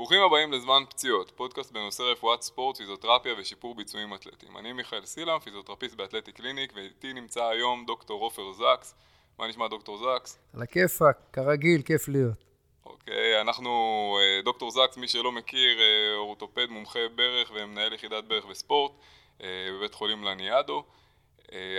[0.00, 4.56] ברוכים הבאים לזמן פציעות, פודקאסט בנושא רפואת ספורט, פיזיותרפיה ושיפור ביצועים אתלטיים.
[4.56, 8.94] אני מיכאל סילם, פיזיותרפיסט ב Athletic Clinic, ואיתי נמצא היום דוקטור עופר זקס.
[9.38, 10.38] מה נשמע דוקטור זקס?
[10.54, 12.44] על הכיפאק, כרגיל, כיף להיות.
[12.86, 13.70] אוקיי, אנחנו,
[14.20, 18.92] אה, דוקטור זקס, מי שלא מכיר, אה, אורתופד מומחה ברך ומנהל יחידת ברך וספורט
[19.42, 20.84] אה, בבית חולים לניאדו.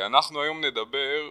[0.06, 1.30] אנחנו היום נדבר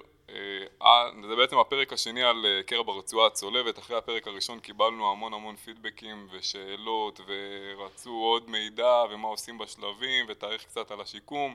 [1.28, 5.56] זה בעצם הפרק השני על אה, קרע ברצועה הצולבת, אחרי הפרק הראשון קיבלנו המון המון
[5.56, 11.54] פידבקים ושאלות ורצו עוד מידע ומה עושים בשלבים ונאריך קצת על השיקום.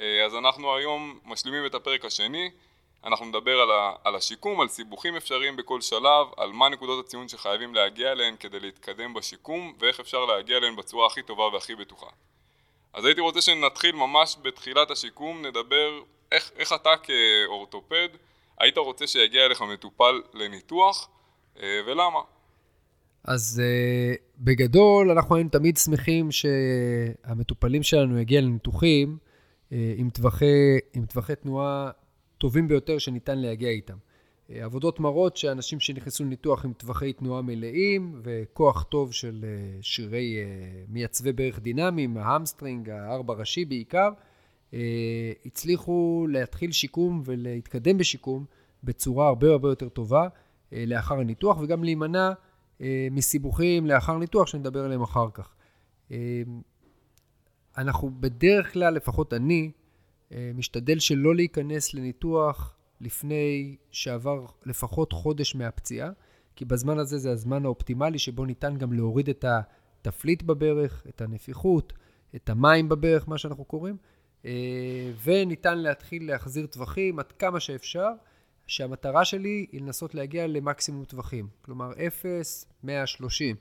[0.00, 2.50] אה, אז אנחנו היום משלימים את הפרק השני.
[3.04, 3.68] אנחנו נדבר על,
[4.04, 8.60] על השיקום, על סיבוכים אפשריים בכל שלב, על מה נקודות הציון שחייבים להגיע אליהן כדי
[8.60, 12.06] להתקדם בשיקום ואיך אפשר להגיע אליהן בצורה הכי טובה והכי בטוחה.
[12.92, 16.02] אז הייתי רוצה שנתחיל ממש בתחילת השיקום, נדבר
[16.32, 18.08] איך, איך אתה כאורתופד
[18.60, 21.08] היית רוצה שיגיע אליך מטופל לניתוח
[21.62, 22.20] אה, ולמה?
[23.24, 31.06] אז uh, בגדול אנחנו היינו תמיד שמחים שהמטופלים שלנו יגיע לניתוחים uh, עם, טווחי, עם
[31.06, 31.90] טווחי תנועה
[32.38, 33.96] טובים ביותר שניתן להגיע איתם.
[34.48, 39.44] עבודות מראות שאנשים שנכנסו לניתוח עם טווחי תנועה מלאים וכוח טוב של
[39.80, 40.36] שרירי
[40.88, 44.12] מייצבי ברך דינמיים, ה hamstring, הארבע ראשי בעיקר, אה,
[45.46, 48.44] הצליחו להתחיל שיקום ולהתקדם בשיקום
[48.84, 50.28] בצורה הרבה הרבה יותר טובה
[50.72, 52.32] אה, לאחר הניתוח, וגם להימנע
[52.80, 55.54] אה, מסיבוכים לאחר ניתוח, שנדבר עליהם אחר כך.
[57.78, 59.70] אנחנו בדרך כלל, לפחות אני,
[60.54, 66.10] משתדל שלא להיכנס לניתוח לפני שעבר לפחות חודש מהפציעה,
[66.56, 71.92] כי בזמן הזה זה הזמן האופטימלי שבו ניתן גם להוריד את התפליט בברך, את הנפיחות,
[72.36, 74.10] את המים בברך, מה שאנחנו קוראים, אה,
[75.24, 78.08] וניתן להתחיל להחזיר טווחים עד כמה שאפשר,
[78.66, 83.56] שהמטרה שלי היא לנסות להגיע למקסימום טווחים, כלומר 0, 130.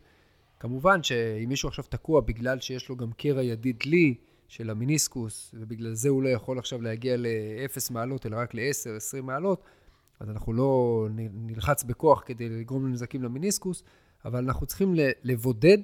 [0.59, 4.15] כמובן שאם מישהו עכשיו תקוע בגלל שיש לו גם קרע ידיד לי
[4.47, 9.25] של המיניסקוס, ובגלל זה הוא לא יכול עכשיו להגיע ל-0 מעלות, אלא רק ל-10, 20
[9.25, 9.63] מעלות,
[10.19, 13.83] אז אנחנו לא נלחץ בכוח כדי לגרום לנזקים למיניסקוס,
[14.25, 14.93] אבל אנחנו צריכים
[15.23, 15.77] לבודד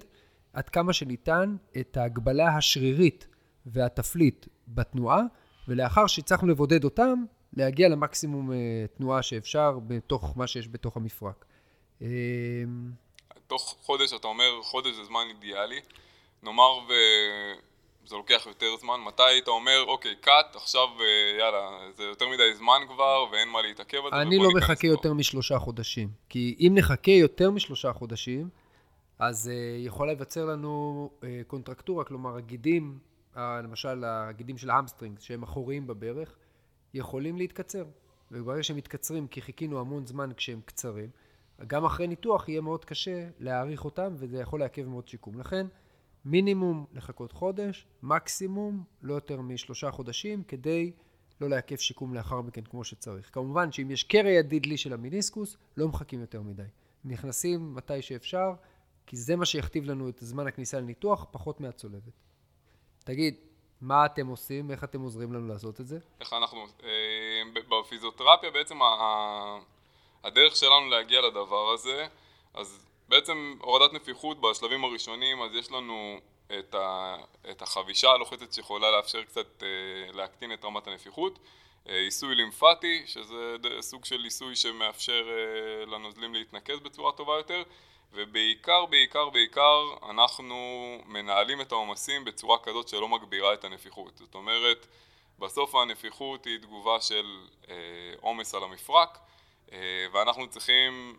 [0.53, 3.27] עד כמה שניתן את ההגבלה השרירית
[3.65, 5.21] והתפליט בתנועה,
[5.67, 8.57] ולאחר שהצלחנו לבודד אותם, להגיע למקסימום אה,
[8.97, 11.45] תנועה שאפשר בתוך מה שיש בתוך המפרק.
[12.01, 12.07] אה,
[13.47, 15.79] תוך חודש, אתה אומר חודש זה זמן אידיאלי,
[16.43, 22.29] נאמר וזה לוקח יותר זמן, מתי היית אומר, אוקיי, cut, עכשיו אה, יאללה, זה יותר
[22.29, 24.21] מדי זמן כבר ואין מה להתעכב על זה.
[24.21, 28.49] אני לא מחכה יותר משלושה חודשים, כי אם נחכה יותר משלושה חודשים,
[29.19, 32.99] אז אה, יכולה להיווצר לנו אה, קונטרקטורה, כלומר הגידים
[33.35, 36.35] למשל הגידים של ה hamstring, שהם אחוריים בברך,
[36.93, 37.85] יכולים להתקצר.
[38.31, 41.09] וברגע שהם מתקצרים, כי חיכינו המון זמן כשהם קצרים,
[41.67, 45.39] גם אחרי ניתוח יהיה מאוד קשה להעריך אותם, וזה יכול לעכב מאוד שיקום.
[45.39, 45.67] לכן,
[46.25, 50.91] מינימום לחכות חודש, מקסימום לא יותר משלושה חודשים, כדי
[51.41, 53.29] לא לעכב שיקום לאחר מכן כמו שצריך.
[53.33, 56.63] כמובן שאם יש קרע ידיד לי של המיניסקוס, לא מחכים יותר מדי.
[57.05, 58.53] נכנסים מתי שאפשר,
[59.05, 62.13] כי זה מה שיכתיב לנו את זמן הכניסה לניתוח, פחות מהצולבת.
[63.05, 63.35] תגיד,
[63.81, 64.71] מה אתם עושים?
[64.71, 65.99] איך אתם עוזרים לנו לעשות את זה?
[66.19, 66.67] איך אנחנו...
[66.83, 68.79] אה, בפיזיותרפיה בעצם
[70.23, 72.07] הדרך שלנו להגיע לדבר הזה,
[72.53, 76.19] אז בעצם הורדת נפיחות בשלבים הראשונים, אז יש לנו
[76.59, 77.15] את, ה,
[77.51, 79.67] את החבישה הלוחצת שיכולה לאפשר קצת אה,
[80.13, 81.39] להקטין את רמת הנפיחות,
[81.89, 85.27] אה, עיסוי לימפטי, שזה סוג של עיסוי שמאפשר
[85.87, 87.63] לנוזלים להתנקז בצורה טובה יותר,
[88.15, 90.55] ובעיקר, בעיקר, בעיקר אנחנו
[91.05, 94.17] מנהלים את העומסים בצורה כזאת שלא מגבירה את הנפיחות.
[94.17, 94.87] זאת אומרת,
[95.39, 97.75] בסוף הנפיחות היא תגובה של אה,
[98.21, 99.17] עומס על המפרק,
[99.71, 99.77] אה,
[100.11, 101.17] ואנחנו צריכים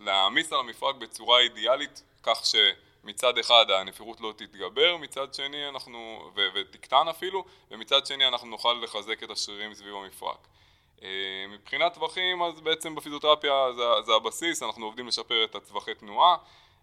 [0.00, 6.48] להעמיס על המפרק בצורה אידיאלית, כך שמצד אחד הנפיחות לא תתגבר, מצד שני אנחנו, ו-
[6.54, 10.48] ותקטן אפילו, ומצד שני אנחנו נוכל לחזק את השרירים סביב המפרק.
[11.02, 11.08] אה,
[11.48, 16.36] מבחינת טווחים אז בעצם בפיזיותרפיה זה, זה הבסיס, אנחנו עובדים לשפר את הטווחי תנועה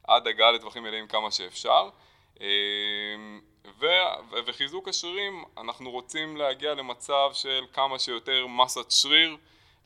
[0.07, 1.89] עד הגעה לטווחים מלאים כמה שאפשר.
[2.41, 2.47] אה,
[3.79, 3.85] ו,
[4.45, 9.37] וחיזוק השרירים אנחנו רוצים להגיע למצב של כמה שיותר מסת שריר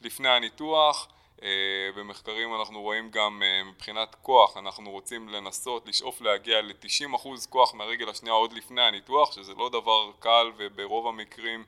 [0.02, 1.08] לפני הניתוח.
[1.44, 1.48] אה,
[1.96, 8.36] במחקרים אנחנו רואים גם מבחינת כוח אנחנו רוצים לנסות לשאוף להגיע ל-90% כוח מהרגל השנייה
[8.36, 11.66] עוד לפני הניתוח שזה לא דבר קל וברוב המקרים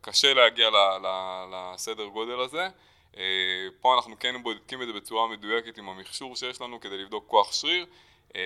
[0.00, 0.70] קשה להגיע
[1.52, 2.68] לסדר גודל הזה.
[3.16, 3.22] אה,
[3.80, 7.52] פה אנחנו כן בודקים את זה בצורה מדויקת עם המכשור שיש לנו כדי לבדוק כוח
[7.52, 7.86] שריר,
[8.36, 8.40] אה,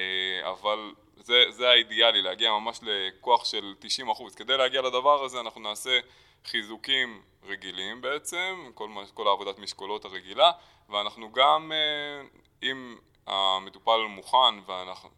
[0.50, 4.34] אבל זה, זה האידיאלי, להגיע ממש לכוח של 90%.
[4.36, 6.00] כדי להגיע לדבר הזה אנחנו נעשה
[6.44, 10.52] חיזוקים רגילים בעצם, כל, כל העבודת משקולות הרגילה,
[10.88, 12.26] ואנחנו גם, אה,
[12.62, 12.96] אם
[13.26, 14.54] המטופל מוכן,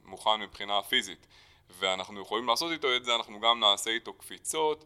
[0.04, 1.26] מוכן מבחינה פיזית,
[1.70, 4.84] ואנחנו יכולים לעשות איתו את זה, אנחנו גם נעשה איתו קפיצות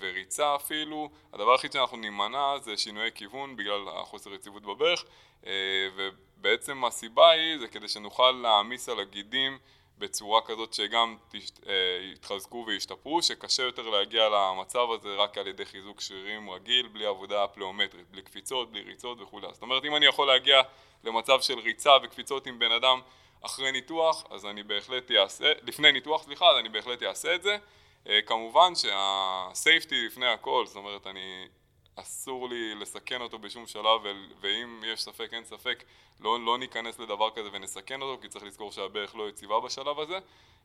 [0.00, 1.10] וריצה אפילו.
[1.32, 5.04] הדבר היחיד שאנחנו נימנע זה שינויי כיוון בגלל החוסר יציבות בברך,
[5.46, 5.52] אה,
[5.96, 9.58] ובעצם הסיבה היא זה כדי שנוכל להעמיס על הגידים
[9.98, 11.72] בצורה כזאת שגם אה,
[12.12, 17.46] יתחזקו וישתפרו, שקשה יותר להגיע למצב הזה רק על ידי חיזוק שרירים רגיל, בלי עבודה
[17.46, 19.46] פלאומטרית, בלי קפיצות, בלי ריצות וכולי.
[19.52, 20.62] זאת אומרת, אם אני יכול להגיע
[21.04, 23.00] למצב של ריצה וקפיצות עם בן אדם
[23.42, 27.56] אחרי ניתוח, אז אני בהחלט אעשה, לפני ניתוח, סליחה, אז אני בהחלט אעשה את זה.
[28.08, 31.48] אה, כמובן שהסייפטי לפני הכל, זאת אומרת, אני
[31.96, 34.00] אסור לי לסכן אותו בשום שלב,
[34.40, 35.84] ואם יש ספק אין ספק,
[36.20, 40.18] לא, לא ניכנס לדבר כזה ונסכן אותו, כי צריך לזכור שהברך לא יציבה בשלב הזה,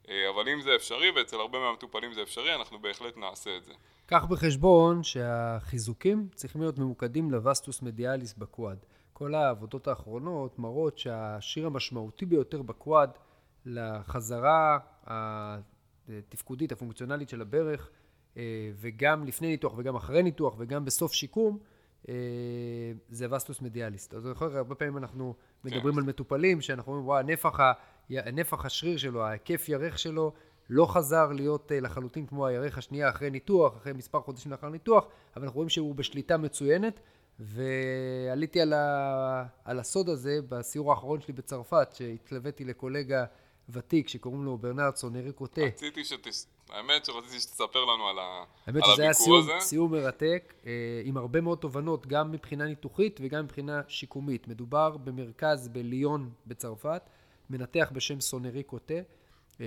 [0.09, 3.73] אה, אבל אם זה אפשרי, ואצל הרבה מהמטופלים זה אפשרי, אנחנו בהחלט נעשה את זה.
[4.05, 8.77] קח בחשבון שהחיזוקים צריכים להיות ממוקדים לווסטוס מדיאליס בקוואד.
[9.13, 13.09] כל העבודות האחרונות מראות שהשיר המשמעותי ביותר בקוואד
[13.65, 14.79] לחזרה
[16.09, 17.89] התפקודית, הפונקציונלית של הברך,
[18.37, 21.59] אה, וגם לפני ניתוח וגם אחרי ניתוח וגם בסוף שיקום,
[22.09, 22.13] אה,
[23.09, 24.13] זה וסטוס מדיאליסט.
[24.13, 25.99] אז יכול להיות, הרבה פעמים אנחנו מדברים כן.
[25.99, 27.71] על מטופלים, שאנחנו אומרים, וואו, נפח, ה...
[28.09, 30.33] נפח השריר שלו, ההיקף ירך שלו,
[30.69, 35.07] לא חזר להיות אה, לחלוטין כמו הירך השנייה אחרי ניתוח, אחרי מספר חודשים לאחר ניתוח,
[35.35, 36.99] אבל אנחנו רואים שהוא בשליטה מצוינת,
[37.39, 39.45] ועליתי על, ה...
[39.65, 43.25] על הסוד הזה בסיור האחרון שלי בצרפת, שהתלוויתי לקולגה
[43.71, 45.61] ותיק שקוראים לו ברנרד סונרי קוטה.
[45.61, 46.47] רציתי שתס...
[46.69, 48.43] האמת שרציתי שתספר לנו על, ה...
[48.65, 49.51] האמת על שזה היה סיום, הזה.
[49.59, 50.71] סיום מרתק, אה,
[51.03, 54.47] עם הרבה מאוד תובנות, גם מבחינה ניתוחית וגם מבחינה שיקומית.
[54.47, 57.01] מדובר במרכז בליון בצרפת,
[57.49, 58.93] מנתח בשם סונרי קוטה,
[59.61, 59.65] אה,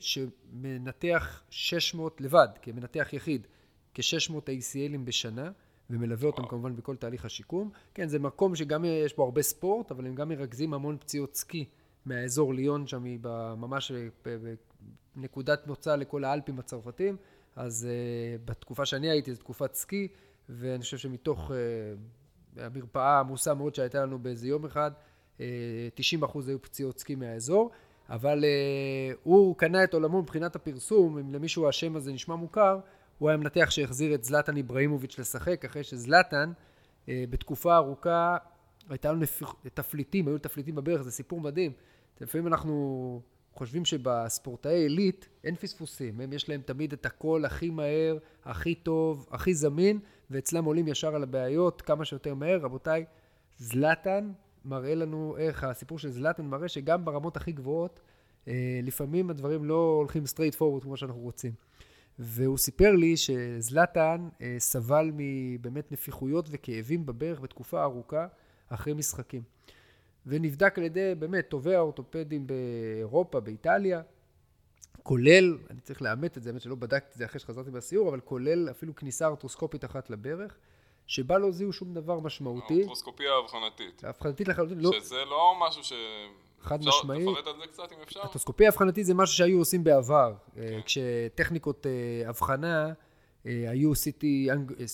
[0.00, 3.46] שמנתח 600 לבד, כמנתח יחיד,
[3.94, 5.50] כ-600 ACLים בשנה.
[5.90, 7.70] ומלווה אותם כמובן בכל תהליך השיקום.
[7.94, 11.64] כן, זה מקום שגם יש בו הרבה ספורט, אבל הם גם מרכזים המון פציעות סקי
[12.06, 13.18] מהאזור ליון שם, היא
[13.56, 13.92] ממש
[15.16, 17.16] בנקודת מוצא לכל האלפים הצרפתים,
[17.56, 20.08] אז uh, בתקופה שאני הייתי זו תקופת סקי,
[20.48, 26.38] ואני חושב שמתוך uh, המרפאה העמוסה מאוד שהייתה לנו באיזה יום אחד, uh, אה, 90%
[26.46, 27.70] היו פציעות סקי מהאזור,
[28.08, 32.78] אבל uh, הוא קנה את עולמו מבחינת הפרסום, אם למישהו השם הזה נשמע מוכר,
[33.18, 36.52] הוא היה מנתח שהחזיר את זלטן איבראימוביץ' לשחק, אחרי שזלטן
[37.08, 38.36] בתקופה ארוכה
[38.88, 39.26] הייתה לו
[39.74, 41.72] תפליטים, היו תפליטים בברך, זה סיפור מדהים.
[42.20, 43.20] לפעמים אנחנו
[43.52, 49.26] חושבים שבספורטאי עילית אין פספוסים, הם יש להם תמיד את הכל הכי מהר, הכי טוב,
[49.30, 49.98] הכי זמין,
[50.30, 52.60] ואצלם עולים ישר על הבעיות כמה שיותר מהר.
[52.60, 53.04] רבותיי,
[53.58, 54.32] זלטן
[54.64, 58.00] מראה לנו איך הסיפור של זלטן מראה שגם ברמות הכי גבוהות,
[58.48, 61.52] אה, לפעמים הדברים לא הולכים straightforward כמו שאנחנו רוצים.
[62.18, 68.26] והוא סיפר לי שזלטן אה, סבל מבאמת נפיחויות וכאבים בברך בתקופה ארוכה
[68.68, 69.42] אחרי משחקים.
[70.26, 74.02] ונבדק על ידי באמת טובי האורתופדים באירופה, באיטליה,
[75.02, 78.20] כולל, אני צריך לאמת את זה, האמת שלא בדקתי את זה אחרי שחזרתי מהסיור, אבל
[78.20, 80.56] כולל אפילו כניסה ארטרוסקופית אחת לברך,
[81.06, 82.80] שבה לא זיהו שום דבר משמעותי.
[82.80, 84.04] ארטרוסקופיה אבחנתית.
[84.04, 84.90] אבחנתית לחלוטין, לא...
[84.92, 85.92] שזה לא משהו ש...
[86.60, 87.28] חד משמעית.
[87.28, 88.20] תפרט על זה קצת אם אפשר.
[88.20, 90.80] ארטרוסקופיה אבחנתית זה משהו שהיו עושים בעבר, כן.
[90.84, 92.92] כשטכניקות אה, אבחנה אה,
[93.46, 94.24] היו CT,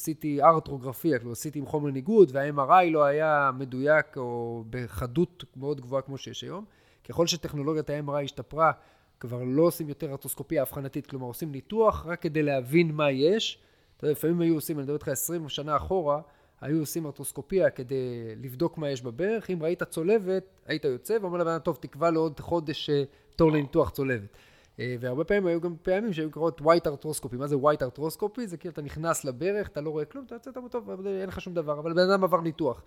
[0.04, 6.02] CT ארטרוגרפיה, כלומר CT עם חומר ניגוד, וה-MRI לא היה מדויק או בחדות מאוד גבוהה
[6.02, 6.64] כמו שיש היום.
[7.08, 8.72] ככל שטכנולוגיית ה-MRI השתפרה,
[9.20, 13.58] כבר לא עושים יותר ארטרוסקופיה אבחנתית, כלומר עושים ניתוח רק כדי להבין מה יש.
[13.96, 16.20] אתה יודע, לפעמים היו עושים, אני מדבר איתך 20 שנה אחורה,
[16.60, 19.50] היו עושים ארטרוסקופיה כדי לבדוק מה יש בברך.
[19.50, 23.02] אם ראית צולבת, היית יוצא ואומר לבן טוב, תקבע לעוד חודש אה,
[23.36, 24.36] תור לניתוח צולבת.
[24.80, 27.36] אה, והרבה פעמים היו גם פעמים שהיו קוראות ווייט ארטרוסקופי.
[27.36, 28.46] מה זה ווייט ארטרוסקופי?
[28.46, 31.40] זה כאילו אתה נכנס לברך, אתה לא רואה כלום, אתה יוצא טוב, אבל אין לך
[31.40, 32.82] שום דבר, אבל בן אדם עבר ניתוח.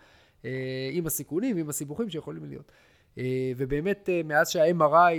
[0.45, 2.71] אה, עם הסיכונים ועם הסיבוכים שיכולים להיות.
[3.17, 5.15] אה, ובאמת, מאז שה-MRI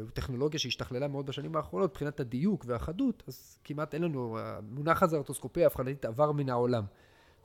[0.00, 5.16] הוא טכנולוגיה שהשתכללה מאוד בשנים האחרונות, מבחינת הדיוק והחדות, אז כמעט אין לנו, המונח הזה
[5.16, 6.84] ארטרוסקופיה אבחנתית עבר מן העולם.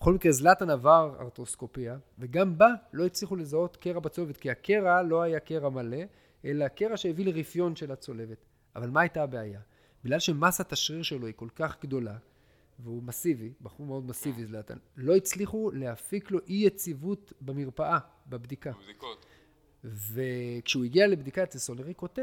[0.02, 5.22] בכל מקרה, זלטן עבר ארטרוסקופיה, וגם בה לא הצליחו לזהות קרע בצולבת, כי הקרע לא
[5.22, 5.98] היה קרע מלא,
[6.46, 8.46] אלא קרע שהביא לרפיון של הצולבת.
[8.76, 9.60] אבל מה הייתה הבעיה?
[10.04, 12.18] בגלל שמסת השריר שלו היא כל כך גדולה,
[12.80, 18.72] והוא מסיבי, בחור מאוד מסיבי זלטן, לא הצליחו להפיק לו אי יציבות במרפאה, בבדיקה.
[18.72, 19.26] בבדיקות.
[19.84, 22.22] וכשהוא הגיע לבדיקה אצל סונרי קוטה,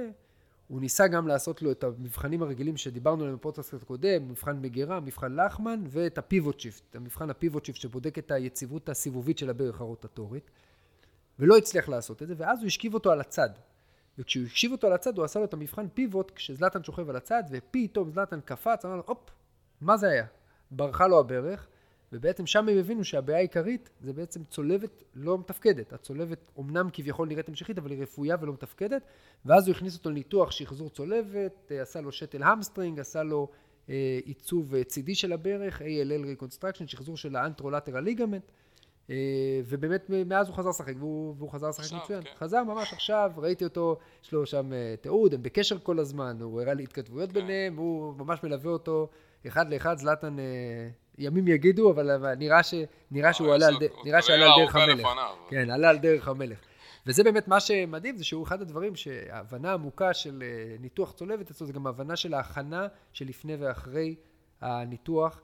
[0.69, 5.41] הוא ניסה גם לעשות לו את המבחנים הרגילים שדיברנו עליהם בפודקאסט הקודם, מבחן מגירה, מבחן
[5.41, 9.81] לחמן ואת ה pivot shift, המבחן ה pivot shift שבודק את היציבות הסיבובית של הברך
[9.81, 10.51] הרוטטורית,
[11.39, 13.51] ולא הצליח לעשות את זה, ואז הוא השכיב אותו על הצד.
[14.19, 17.43] וכשהוא השכיב אותו על הצד, הוא עשה לו את המבחן pivot, כשזלטן שוכב על הצד,
[17.51, 19.31] ופתאום זלטן קפץ, אמר לו, הופ,
[19.81, 20.27] מה זה היה?
[20.71, 21.67] ברחה לו הברך,
[22.13, 25.93] ובעצם שם הם הבינו שהבעיה העיקרית זה בעצם צולבת לא מתפקדת.
[25.93, 29.03] הצולבת אומנם כביכול נראית המשכית, אבל היא רפויה ולא מתפקדת,
[29.45, 33.49] ואז הוא הכניס אותו לניתוח שחזור צולבת, אה, עשה לו שתל hamstring, עשה לו
[33.89, 38.53] אה, ייצוב אה, צידי של הברך, ALL Reconstruction, שחזור של ה anterolateral ligament,
[39.65, 42.23] ובאמת מאז הוא חזר לשחק, והוא, והוא חזר לשחק מצוין.
[42.23, 42.31] כן.
[42.39, 46.61] חזר ממש עכשיו, ראיתי אותו, יש לו שם אה, תיעוד, הם בקשר כל הזמן, הוא
[46.61, 47.41] הראה לי התכתבויות כן.
[47.41, 49.09] ביניהם, הוא ממש מלווה אותו
[49.47, 50.45] אחד לאחד, זלאטן, אה,
[51.19, 52.75] ימים יגידו, אבל נראה, ש,
[53.11, 55.09] נראה שהוא עלה על, נראה שעלה על דרך המלך.
[55.49, 56.59] כן, עלה על דרך המלך.
[57.07, 60.43] וזה באמת מה שמדהים, זה שהוא אחד הדברים שההבנה עמוקה של
[60.81, 64.15] ניתוח צולבת אצלו, זה גם ההבנה של ההכנה שלפני ואחרי
[64.61, 65.41] הניתוח.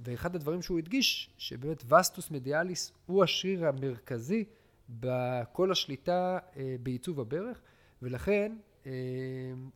[0.00, 4.44] ואחד הדברים שהוא הדגיש, שבאמת וסטוס מדיאליס הוא השריר המרכזי
[4.88, 7.60] בכל השליטה אה, בעיצוב הברך,
[8.02, 8.56] ולכן
[8.86, 8.92] אה,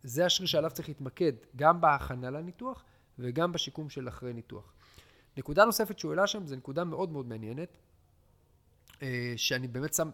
[0.02, 2.84] זה השריר שעליו צריך להתמקד גם בהכנה לניתוח
[3.18, 4.72] וגם בשיקום של אחרי ניתוח.
[5.36, 7.76] נקודה נוספת שהוא העלה שם, זו נקודה מאוד מאוד מעניינת,
[9.02, 10.10] אה, שאני באמת שם,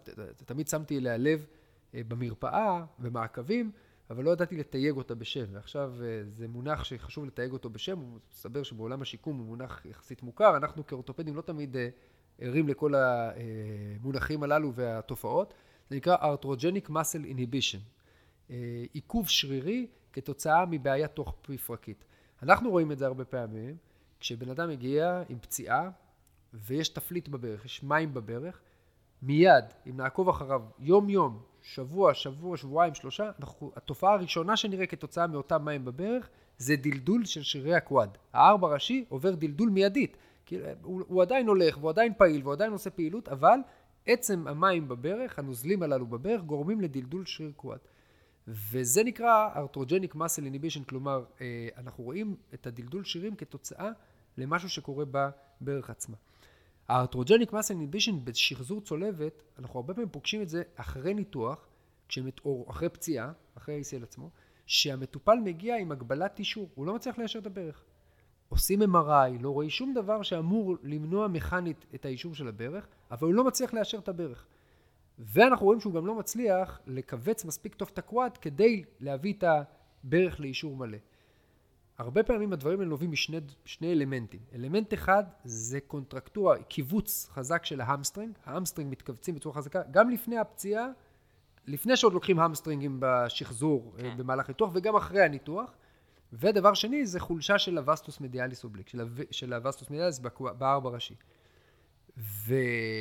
[0.47, 1.47] תמיד שמתי אליה לב
[1.95, 3.73] במרפאה, במעקבים,
[4.11, 8.19] אבל לא ידעתי לתייג אותה בשם, ועכשיו אה, זה מונח שחשוב לתייג אותו בשם, הוא
[8.33, 11.89] מסתבר שבעולם השיקום הוא מונח יחסית מוכר, אנחנו כאורתופדים לא תמיד אה,
[12.39, 15.55] ערים לכל המונחים הללו והתופעות,
[15.91, 16.17] זה נקרא
[16.89, 17.81] Muscle Inhibition,
[18.51, 22.05] אה, עיכוב שרירי כתוצאה מבעיה תוך מפרקית.
[22.43, 23.77] אנחנו רואים את זה הרבה פעמים,
[24.21, 25.91] כשבן אדם מגיע עם פציעה
[26.55, 28.61] ויש תפליט בברך, יש מים בברך,
[29.23, 35.65] מיד, אם נעקוב אחריו יום-יום, שבוע, שבוע, שבועיים, שלושה, אנחנו, התופעה הראשונה שנראה כתוצאה מאותם
[35.65, 36.29] מים בברך,
[36.59, 38.19] זה דלדול של שרירי הקוואד.
[38.33, 40.17] הארבע ראשי עובר דלדול מיידית.
[40.47, 43.59] כי הוא, הוא עדיין הולך, והוא עדיין פעיל, והוא עדיין עושה פעילות, אבל
[44.07, 47.79] עצם המים בברך, הנוזלים הללו בברך, גורמים לדלדול שריר קוואד.
[48.49, 53.91] וזה נקרא ארטרוג'ניק מסל איניבישן, כלומר, אה, אנחנו רואים את הדלדול שרירים כתוצאה
[54.39, 56.17] למשהו שקורה בברך עצמה.
[56.89, 61.69] הארטרוג'ניק מסל איניבישן בשחזור צולבת, אנחנו הרבה פעמים פוגשים את זה אחרי ניתוח,
[62.45, 64.31] או אחרי פציעה, אחרי ה-ACL עצמו,
[64.67, 67.85] שהמטופל מגיע עם הגבלת אישור, הוא לא מצליח ליישר את הברך.
[68.49, 73.35] עושים MRI, לא רואים שום דבר שאמור למנוע מכנית את היישור של הברך, אבל הוא
[73.35, 74.47] לא מצליח ליישר את הברך.
[75.19, 79.45] ואנחנו רואים שהוא גם לא מצליח לכווץ מספיק טוב את ה quad כדי להביא את
[80.05, 80.99] הברך ליישור מלא.
[81.99, 84.41] הרבה פעמים הדברים האלה נובעים משני אלמנטים.
[84.55, 90.11] אלמנט אחד זה קונטרקטורה, כיווץ חזק של ה hamstring, ה hamstring מתכווצים בצורה חזקה, גם
[90.11, 90.87] לפני הפציעה,
[91.67, 94.17] לפני שעוד לוקחים המסטרינגים בשחזור אה, כן.
[94.17, 95.75] במהלך הניתוח וגם אחרי הניתוח.
[96.33, 99.07] ודבר שני זה חולשה של ה vastus medialis oblique, של, הו...
[99.31, 100.19] של ה vastus medialis
[100.59, 101.15] בארבע ראשי.
[102.19, 102.55] ו...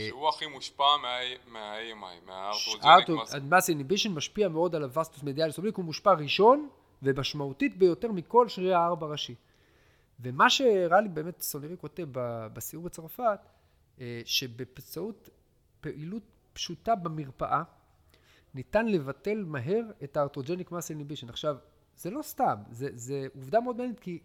[0.08, 5.86] שהוא הכי מושפע מה-AMI, מה-Arthrogenic muscle inhibition משפיע מאוד על ה vastus medialis oblique, הוא
[5.86, 6.70] מושפע ראשון
[7.04, 9.36] ומשמעותית ביותר מכל שרירי הארבע ראשי.
[10.20, 12.08] ומה שהראה לי באמת סונרי קוטה
[12.54, 13.40] בסיור בצרפת,
[14.02, 15.30] אה, שבאמצעות
[15.82, 17.64] פעילות פשוטה במרפאה,
[18.54, 21.30] ניתן לבטל מהר את הארטרוג'ניק מס איניבישן.
[21.30, 21.58] עכשיו,
[21.98, 24.20] זה לא סתם, זה, זה עובדה מאוד מעניינת, כי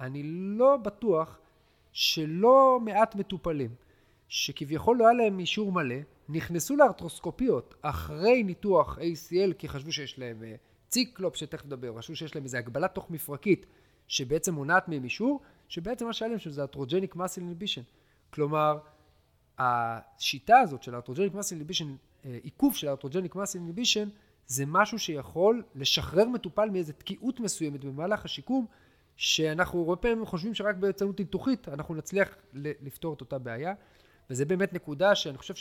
[0.00, 0.22] אני
[0.58, 1.38] לא בטוח
[1.92, 3.74] שלא מעט מטופלים,
[4.28, 5.96] שכביכול לא היה להם אישור מלא,
[6.28, 10.54] נכנסו לארטרוסקופיות אחרי ניתוח ACL, כי חשבו שיש להם אה,
[10.90, 13.66] ציקלופ שתכף נדבר, חשבו שיש להם איזו הגבלה תוך מפרקית
[14.08, 17.82] שבעצם מונעת מהם אישור, שבעצם מה שהיה להם שזה אטרוג'ניק מסל אינבישן.
[18.30, 18.78] כלומר,
[19.58, 24.08] השיטה הזאת של ה arthrogenic muscle inhibition, עיכוב של ה arthrogenic muscle inhibition,
[24.46, 28.66] זה משהו שיכול לשחרר מטופל מאיזו תקיעות מסוימת במהלך השיקום,
[29.16, 33.74] שאנחנו הרבה פעמים חושבים שרק באמצעות ניתוחית אנחנו נצליח לפתור את אותה בעיה,
[34.30, 35.54] וזה באמת נקודה שאני חושב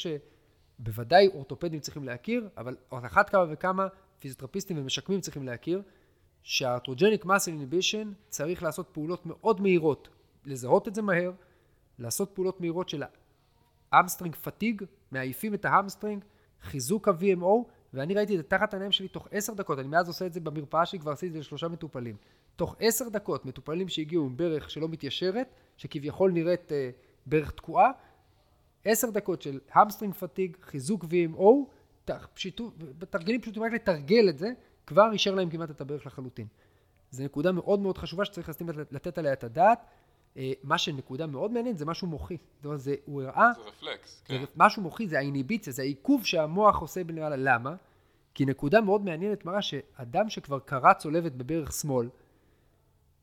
[0.80, 3.88] שבוודאי אורתופדים צריכים להכיר, אבל אחת כמה וכמה
[4.20, 5.82] פיזיותרפיסטים ומשקמים צריכים להכיר,
[6.44, 10.10] שה arthrogenic muscle inhibition צריך לעשות פעולות מאוד מהירות,
[10.46, 11.32] לזהות את זה מהר,
[12.00, 13.04] לעשות פעולות מהירות של
[13.92, 16.24] hamstring fatigue, מעייפים את ה hamstring,
[16.62, 20.26] חיזוק ה-VMO, ואני ראיתי את זה תחת העיניים שלי תוך עשר דקות, אני מאז עושה
[20.26, 22.16] את זה במרפאה שלי, כבר עשיתי את זה לשלושה מטופלים.
[22.56, 26.74] תוך עשר דקות, מטופלים שהגיעו עם ברך שלא מתיישרת, שכביכול נראית אה,
[27.26, 27.92] ברך תקועה,
[28.86, 31.70] עשר דקות של hamstring fatigue, חיזוק VMO,
[32.80, 34.52] בתרגילים פשוטים רק לתרגל את זה,
[34.88, 36.48] כבר יישר להם כמעט את הברך לחלוטין.
[37.12, 39.86] זו נקודה מאוד מאוד חשובה שצריך לשים, לתת עליה את הדעת.
[40.38, 42.38] אה, מה שנקודה מאוד מעניינת זה משהו מוחי.
[42.56, 43.52] זאת אומרת, זה, הוא הראה...
[43.56, 44.40] זה רפלקס, כן.
[44.40, 47.76] זה משהו מוחי, זה האיניביציה, זה העיכוב שהמוח עושה בנראה למה?
[48.34, 52.10] כי נקודה מאוד מעניינת מראה שאדם שכבר קרע צולבת בברך שמאל,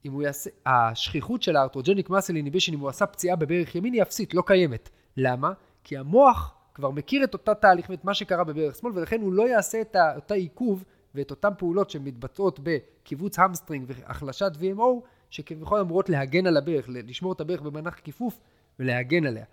[0.04, 4.02] אם הוא יעשה, השכיחות של הארטרוג'ניק מסל איניבישן, אם הוא עשה פציעה בברך ימין, היא
[4.02, 4.88] אפסית, לא קיימת.
[5.16, 5.52] למה?
[5.84, 9.48] כי המוח כבר מכיר את אותה תהליך ואת מה שקרה בברך שמאל, ולכן הוא לא
[9.48, 16.46] יעשה את אותה עיכוב ואת אותן פעולות שמתבצעות בכיווץ hamstring והחלשת VMO, שכביכול אמורות להגן
[16.46, 18.40] על הברך, לשמור את הברך במנח כיפוף
[18.78, 19.44] ולהגן עליה.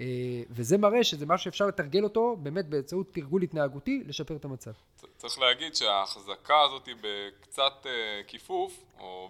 [0.00, 0.06] אה,
[0.50, 4.72] וזה מראה שזה משהו שאפשר לתרגל אותו באמת באמצעות תרגול התנהגותי, לשפר את המצב.
[5.16, 9.28] צריך להגיד שההחזקה הזאת היא בקצת אה, כיפוף, או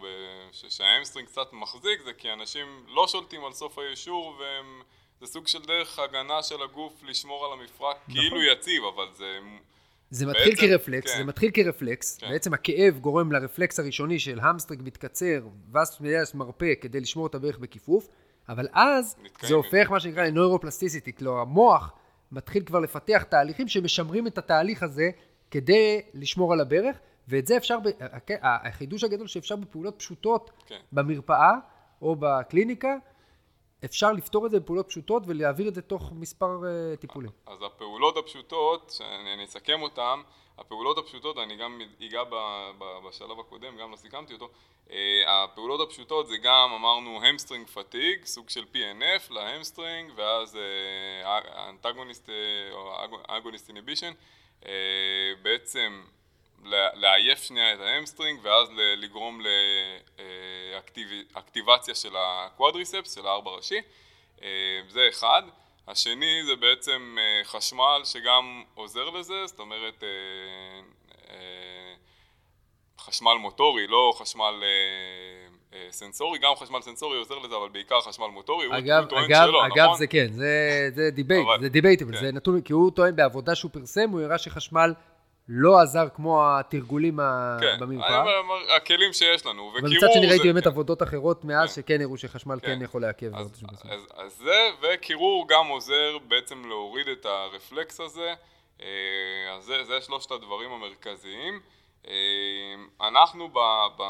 [0.52, 4.82] שה hamstring קצת מחזיק, זה כי אנשים לא שולטים על סוף הישור והם...
[5.20, 8.14] זה סוג של דרך הגנה של הגוף לשמור על המפרק נכון.
[8.22, 9.38] כאילו יציב, אבל זה...
[10.10, 11.18] זה מתחיל בעצם, כרפלקס, כן.
[11.18, 12.30] זה מתחיל כרפלקס, כן.
[12.30, 15.40] בעצם הכאב גורם לרפלקס הראשוני שה hamstring מתקצר,
[15.72, 18.08] ואז יש מרפא כדי לשמור את הברך בכיפוף,
[18.48, 21.92] אבל אז זה הופך מה שנקרא ל neuroplasticity, כלומר המוח
[22.32, 25.10] מתחיל כבר לפתח תהליכים שמשמרים את התהליך הזה
[25.50, 26.96] כדי לשמור על הברך,
[27.28, 27.78] ואת זה אפשר,
[28.42, 30.78] החידוש הגדול שאפשר בפעולות פשוטות כן.
[30.92, 31.52] במרפאה
[32.02, 32.96] או בקליניקה,
[33.84, 37.30] אפשר לפתור את זה בפעולות פשוטות ולהעביר את זה תוך מספר אה, טיפולים.
[37.46, 40.20] אז הפעולות הפשוטות, שאני אסכם אותן,
[40.58, 42.22] הפעולות הפשוטות, אני גם אגע
[43.08, 44.49] בשלב הקודם, גם לא סיכמתי אותו,
[44.88, 44.92] uh,
[45.26, 50.58] הפעולות הפשוטות זה גם אמרנו hamstring fatigue, סוג של PNF ל hamstring, ואז
[51.68, 52.32] antagonist uh,
[52.72, 52.92] או
[53.28, 54.12] agonist inhibition,
[55.42, 56.02] בעצם
[56.95, 59.40] לעייף שנייה את ה hamstring ואז לגרום
[61.35, 63.81] לאקטיבציה של ה quadriceps, של הארבע ראשי,
[64.43, 64.49] אה,
[64.88, 65.43] זה אחד.
[65.88, 71.38] השני זה בעצם אה, חשמל שגם עוזר לזה, זאת אומרת אה,
[73.00, 74.64] חשמל מוטורי, לא חשמל
[75.90, 79.67] סנסורי, גם חשמל סנסורי עוזר לזה, אבל בעיקר חשמל מוטורי, אגב, הוא טוען אגב, שלא,
[79.67, 79.99] אגב, נכון?
[79.99, 82.17] זה כן, זה, זה debate, אבל, זה debate, כן.
[82.21, 84.95] זה נתון, כי הוא טוען בעבודה שהוא פרסם, הוא הראה שחשמל
[85.52, 87.19] לא עזר כמו התרגולים
[87.61, 88.25] כן, במרפאה.
[88.25, 89.78] כן, הכלים שיש לנו, וקירור...
[89.80, 90.71] אבל מצד שני ראיתי באמת כן.
[90.71, 91.83] עבודות אחרות מאז כן.
[91.83, 93.35] שכן הראו שחשמל כן, כן יכול לעכב.
[93.35, 98.35] אז, אז, אז, אז זה, וקירור גם עוזר בעצם להוריד את הרפלקס הזה.
[98.83, 98.87] אה,
[99.57, 101.61] אז זה, זה שלושת הדברים המרכזיים.
[102.09, 102.14] אה,
[103.09, 103.59] אנחנו ב...
[103.99, 104.02] ב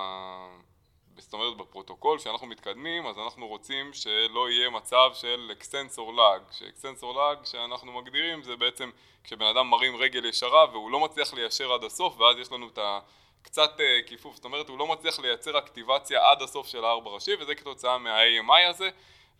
[1.20, 6.63] זאת אומרת בפרוטוקול שאנחנו מתקדמים אז אנחנו רוצים שלא יהיה מצב של extensor lag ש
[6.63, 8.90] extensor lag שאנחנו מגדירים זה בעצם
[9.24, 12.78] כשבן אדם מרים רגל ישרה והוא לא מצליח ליישר עד הסוף ואז יש לנו את
[13.42, 17.32] הקצת uh, כיפוף זאת אומרת הוא לא מצליח לייצר אקטיבציה עד הסוף של הארבע ראשי
[17.42, 18.88] וזה כתוצאה מה-AMI הזה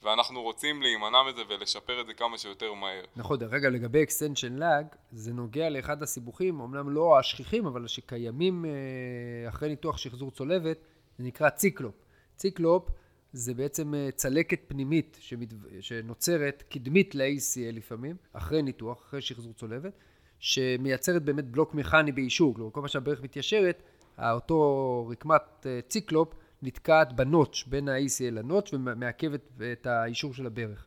[0.03, 3.05] ואנחנו רוצים להימנע מזה ולשפר את זה כמה שיותר מהר.
[3.17, 9.49] נכון, רגע, לגבי extension lag, זה נוגע לאחד הסיבוכים, אמנם לא השכיחים, אבל שקיימים uh,
[9.49, 10.79] אחרי ניתוח שחזור צולבת,
[11.21, 11.95] זה נקרא ציקלופ.
[12.37, 12.91] ציקלופ
[13.33, 15.55] זה בעצם אה, צלקת פנימית שמת...
[15.81, 19.93] שנוצרת קדמית ל-ACL לפעמים, אחרי ניתוח, אחרי שחזור צולבת,
[20.39, 23.83] שמייצרת באמת בלוק מכני באישור, כלומר כל מה שהברך מתיישרת,
[24.19, 30.87] אותו רקמת אה, ציקלופ נתקעת בנוטש, בין ה-ACL לנוטש ומעכבת את האישור של הברך.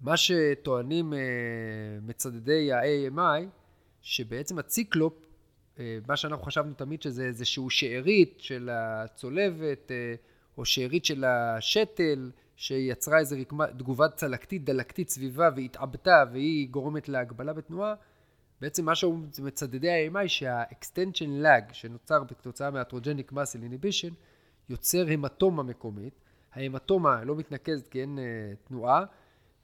[0.00, 1.18] מה שטוענים אה,
[2.02, 3.44] מצדדי ה-AMI,
[4.02, 5.23] שבעצם הציקלופ
[5.78, 10.14] מה שאנחנו חשבנו תמיד שזה איזשהו שארית של הצולבת, אה,
[10.58, 13.36] או שארית של השתל, שיצרה איזו
[13.78, 17.94] תגובת צלקתית דלקתית סביבה והתעבתה והיא גורמת להגבלה בתנועה,
[18.60, 24.12] בעצם מה שהוא מצדדי ה-AMI שה-extension lag שנוצר כתוצאה מהטרוג'ניק מסל איניבישן
[24.68, 26.14] יוצר המטומה מקומית,
[26.52, 29.04] ההמטומה לא מתנקזת כי אין uh, תנועה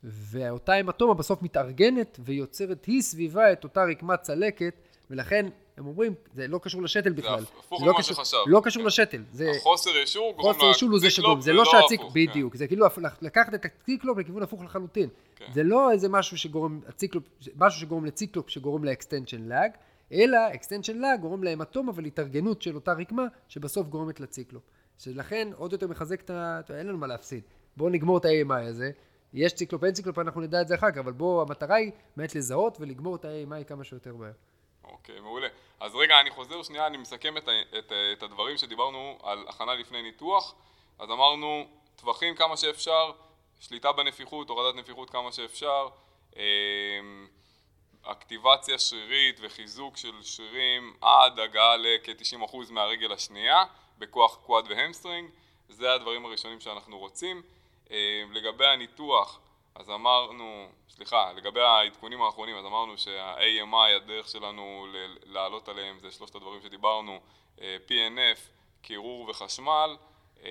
[0.05, 4.75] ואותה המטומה בסוף מתארגנת ויוצרת היא סביבה את אותה רקמת צלקת
[5.11, 5.47] ולכן
[5.81, 7.41] הם אומרים, זה לא קשור לשתל בכלל.
[7.41, 8.51] זה הפוך לא ממה שחשבתי.
[8.51, 9.23] לא קשור לשתל.
[9.57, 12.87] החוסר יישור גורם חוסר יישור הוא זה שגורם, זה לא שהציק, בדיוק, זה כאילו
[13.23, 15.09] לקחת את הציקלופ לכיוון הפוך לחלוטין.
[15.37, 15.47] כן.
[15.53, 17.25] זה לא איזה משהו שגורם, הציקלופ,
[17.57, 19.71] משהו שגורם לציקלופ שגורם ל extension lag,
[20.13, 24.63] אלא extension lag גורם להמטומה ולהתארגנות של אותה רקמה, שבסוף גורמת לציקלופ.
[24.99, 26.61] שלכן עוד יותר מחזק את ה...
[26.79, 27.43] אין לנו מה להפסיד.
[27.77, 28.91] בואו נגמור את ה-AMI הזה.
[29.35, 32.35] יש ציקלופ, אין ציקלופ, אנחנו נדע את זה אחר כך, אבל בואו, המטרה היא באמת
[32.35, 34.33] לזהות ולגמור את ה-AMI כמה שיותר מהר.
[34.85, 35.49] אוקיי, מעולה.
[35.81, 40.03] אז רגע, אני חוזר שנייה, אני מסכם את, את, את הדברים שדיברנו על הכנה לפני
[40.03, 40.55] ניתוח.
[40.99, 41.67] אז אמרנו,
[41.97, 43.13] טווחים כמה שאפשר,
[43.61, 45.89] שליטה בנפיחות, הורדת נפיחות כמה שאפשר,
[46.37, 46.41] אמ,
[48.03, 53.65] אקטיבציה שרירית וחיזוק של שרירים עד הגעה לכ-90% מהרגל השנייה
[53.99, 55.31] בכוח קוואד והמסטרינג,
[55.69, 57.43] זה הדברים הראשונים שאנחנו רוצים.
[57.91, 57.97] אמ,
[58.33, 59.41] לגבי הניתוח,
[59.75, 64.87] אז אמרנו, סליחה, לגבי העדכונים האחרונים, אז אמרנו שה-AMI, הדרך שלנו
[65.25, 67.21] לעלות עליהם זה שלושת הדברים שדיברנו,
[67.61, 68.39] אה, PNF,
[68.83, 69.97] קירור וחשמל,
[70.45, 70.51] אה,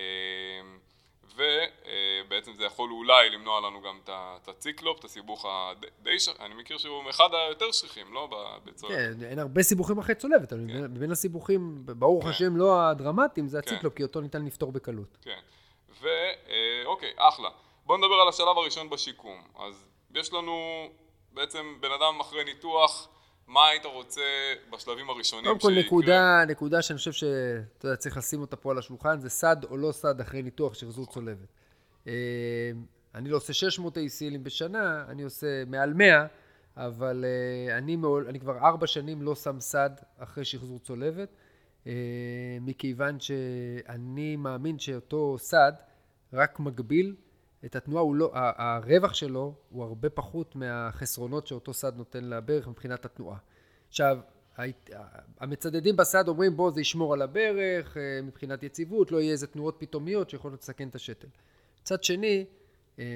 [1.36, 6.78] ובעצם זה יכול אולי למנוע לנו גם את הציקלופ, את הסיבוך הדי שכיח, אני מכיר
[6.78, 8.28] שהוא אחד היותר שכיחים, לא
[8.64, 8.96] בצולבת.
[8.96, 10.94] כן, אין הרבה סיבוכים אחרי צולבת, אבל כן.
[10.94, 12.30] בין הסיבוכים, ברוך כן.
[12.30, 13.68] השם, לא הדרמטיים, זה כן.
[13.68, 15.18] הציקלופ, כי אותו ניתן לפתור בקלות.
[15.22, 15.40] כן,
[16.00, 17.48] ואוקיי, אחלה.
[17.90, 19.42] בואו נדבר על השלב הראשון בשיקום.
[19.58, 20.86] אז יש לנו
[21.32, 23.08] בעצם בן אדם אחרי ניתוח,
[23.46, 24.22] מה היית רוצה
[24.72, 28.78] בשלבים הראשונים קודם כל נקודה, נקודה שאני חושב שאתה יודע, צריך לשים אותה פה על
[28.78, 31.48] השולחן, זה סד או לא סד אחרי ניתוח שחזור צולבת.
[32.06, 32.12] אה,
[33.14, 36.26] אני לא עושה 600 ACLים בשנה, אני עושה מעל 100,
[36.76, 41.28] אבל uh, אני, מעול, אני כבר ארבע שנים לא שם סד אחרי שחזור צולבת,
[41.84, 41.88] uh,
[42.60, 45.72] מכיוון שאני מאמין שאותו סד
[46.32, 47.14] רק מגביל
[47.64, 53.38] את התנועה, לא, הרווח שלו הוא הרבה פחות מהחסרונות שאותו סד נותן לברך מבחינת התנועה.
[53.88, 54.18] עכשיו,
[55.40, 59.76] המצדדים בסד אומרים בוא זה ישמור על הברך אה, מבחינת יציבות, לא יהיה איזה תנועות
[59.78, 61.28] פתאומיות שיכולות לסכן את השתל.
[61.82, 62.44] מצד שני,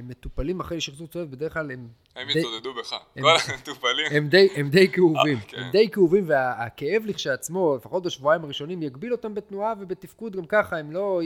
[0.03, 1.89] מטופלים אחרי שחזור צולב בדרך כלל הם...
[2.17, 4.07] הם יצודדו בך, כל המטופלים.
[4.11, 5.59] הם די, הם די כאובים, אה, כן.
[5.59, 10.93] הם די כאובים והכאב לכשעצמו, לפחות בשבועיים הראשונים, יגביל אותם בתנועה ובתפקוד גם ככה, הם
[10.93, 11.21] לא,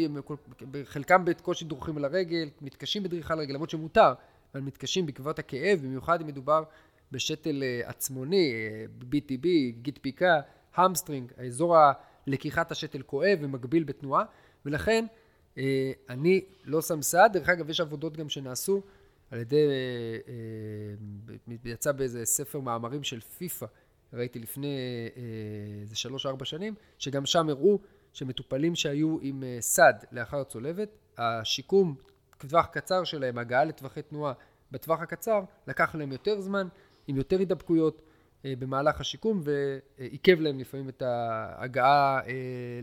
[0.85, 4.12] חלקם בקושי דורכים על הרגל, מתקשים בדריכה על הרגל, למרות שמותר,
[4.55, 6.62] אבל מתקשים בעקבות הכאב, במיוחד אם מדובר
[7.12, 8.53] בשתל אה, עצמוני,
[9.01, 9.47] BTB,
[9.83, 10.40] גיד פיקה,
[10.75, 11.77] hamstring, האזור
[12.27, 14.25] הלקיחת השתל כואב ומגביל בתנועה,
[14.66, 15.28] ולכן אה,
[16.09, 18.83] אני לא שם סעד, דרך אגב יש עבודות גם שנעשו
[19.31, 19.66] על ידי,
[20.29, 23.66] אה, יצא באיזה ספר מאמרים של פיפ"א,
[24.12, 24.77] ראיתי לפני
[25.83, 27.79] איזה שלוש-ארבע שנים, שגם שם הראו
[28.12, 31.94] שמטופלים שהיו עם סד לאחר צולבת, השיקום,
[32.38, 34.33] טווח קצר שלהם, הגעה לטווחי תנועה
[34.71, 36.68] בטווח הקצר, לקח להם יותר זמן,
[37.07, 38.03] עם יותר הידבקויות
[38.44, 42.81] אה, במהלך השיקום ועיכב להם לפעמים את ההגעה אה,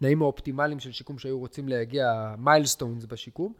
[0.00, 3.52] לתנאים האופטימליים של שיקום שהיו רוצים להגיע, מיילסטונס בשיקום.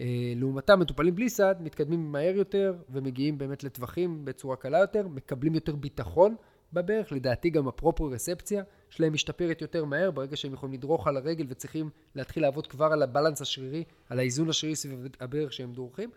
[0.00, 5.54] אה, לעומתם מטופלים בלי סד מתקדמים מהר יותר ומגיעים באמת לטווחים בצורה קלה יותר, מקבלים
[5.54, 6.36] יותר ביטחון
[6.72, 11.90] בברך, לדעתי גם הפרופו-רספציה שלהם משתפרת יותר מהר ברגע שהם יכולים לדרוך על הרגל וצריכים
[12.14, 16.10] להתחיל לעבוד כבר על הבלנס השרירי, על האיזון השרירי סביב הברך שהם דורכים.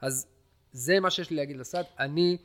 [0.00, 0.26] אז
[0.72, 1.82] זה מה שיש לי להגיד לסד.
[1.98, 2.36] אני,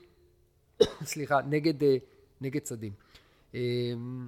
[1.12, 1.98] סליחה, נגד, אה,
[2.42, 2.94] נגד צדים.
[3.54, 4.28] אמ,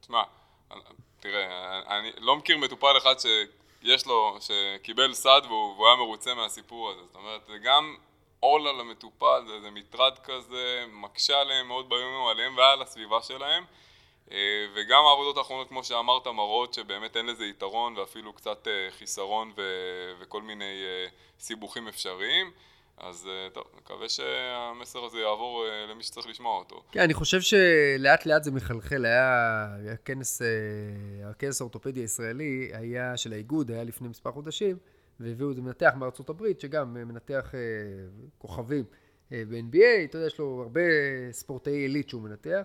[0.00, 0.22] תשמע,
[1.30, 6.90] תראה, אני לא מכיר מטופל אחד שיש לו, שקיבל סד והוא, והוא היה מרוצה מהסיפור
[6.90, 7.00] הזה.
[7.06, 7.96] זאת אומרת, זה גם
[8.40, 13.64] עול על המטופל, זה, זה מטרד כזה, מקשה עליהם מאוד ביום עליהם ועל הסביבה שלהם.
[14.30, 19.52] אה, וגם העבודות האחרונות, כמו שאמרת, מראות שבאמת אין לזה יתרון ואפילו קצת אה, חיסרון
[19.56, 20.84] ו- וכל מיני
[21.38, 22.50] סיבוכים אפשריים.
[23.00, 26.82] אז אה, טוב, מקווה שהמסר הזה יעבור אה, למי שצריך לשמוע אותו.
[26.92, 29.04] כן, אני חושב שלאט לאט זה מחלחל.
[29.04, 34.76] היה, היה כנס, אה, הכנס האורתופדי הישראלי, היה של האיגוד, היה לפני מספר חודשים,
[35.20, 37.54] והביאו איזה מנתח מארצות הברית, שגם מנתח
[38.38, 38.84] כוכבים
[39.30, 40.80] ב-NBA, אתה יודע, יש לו הרבה
[41.32, 42.62] ספורטאי עילית שהוא מנתח,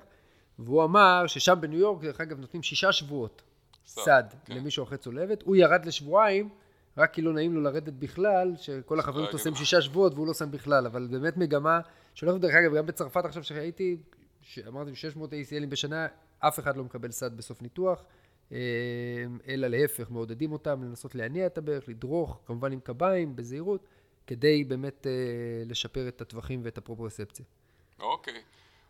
[0.60, 3.42] והוא אמר ששם בניו יורק, דרך אגב, נותנים שישה שבועות
[3.86, 4.56] סד כן.
[4.56, 6.50] למישהו אחרי צולבת, הוא ירד לשבועיים,
[6.98, 10.52] רק כי לא נעים לו לרדת בכלל, שכל החברים עושים שישה שבועות והוא לא שם
[10.52, 11.80] בכלל, אבל באמת מגמה,
[12.14, 13.98] שלא דרך אגב, גם בצרפת עכשיו שהייתי,
[14.68, 16.08] אמרתי 600 ACLים בשנה,
[16.40, 18.04] אף אחד לא מקבל סד בסוף ניתוח,
[18.52, 18.58] אה,
[19.48, 23.88] אלא להפך, מעודדים אותם לנסות להניע את הברך, לדרוך, כמובן עם קביים, בזהירות,
[24.28, 25.12] כדי באמת אה,
[25.66, 27.46] לשפר את הטווחים ואת הפרופרספציה.
[28.00, 28.42] אוקיי,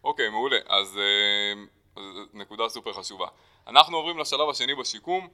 [0.03, 0.57] אוקיי, מעולה.
[0.67, 1.63] אז, אה,
[1.95, 3.27] אז נקודה סופר חשובה.
[3.67, 5.27] אנחנו עוברים לשלב השני בשיקום.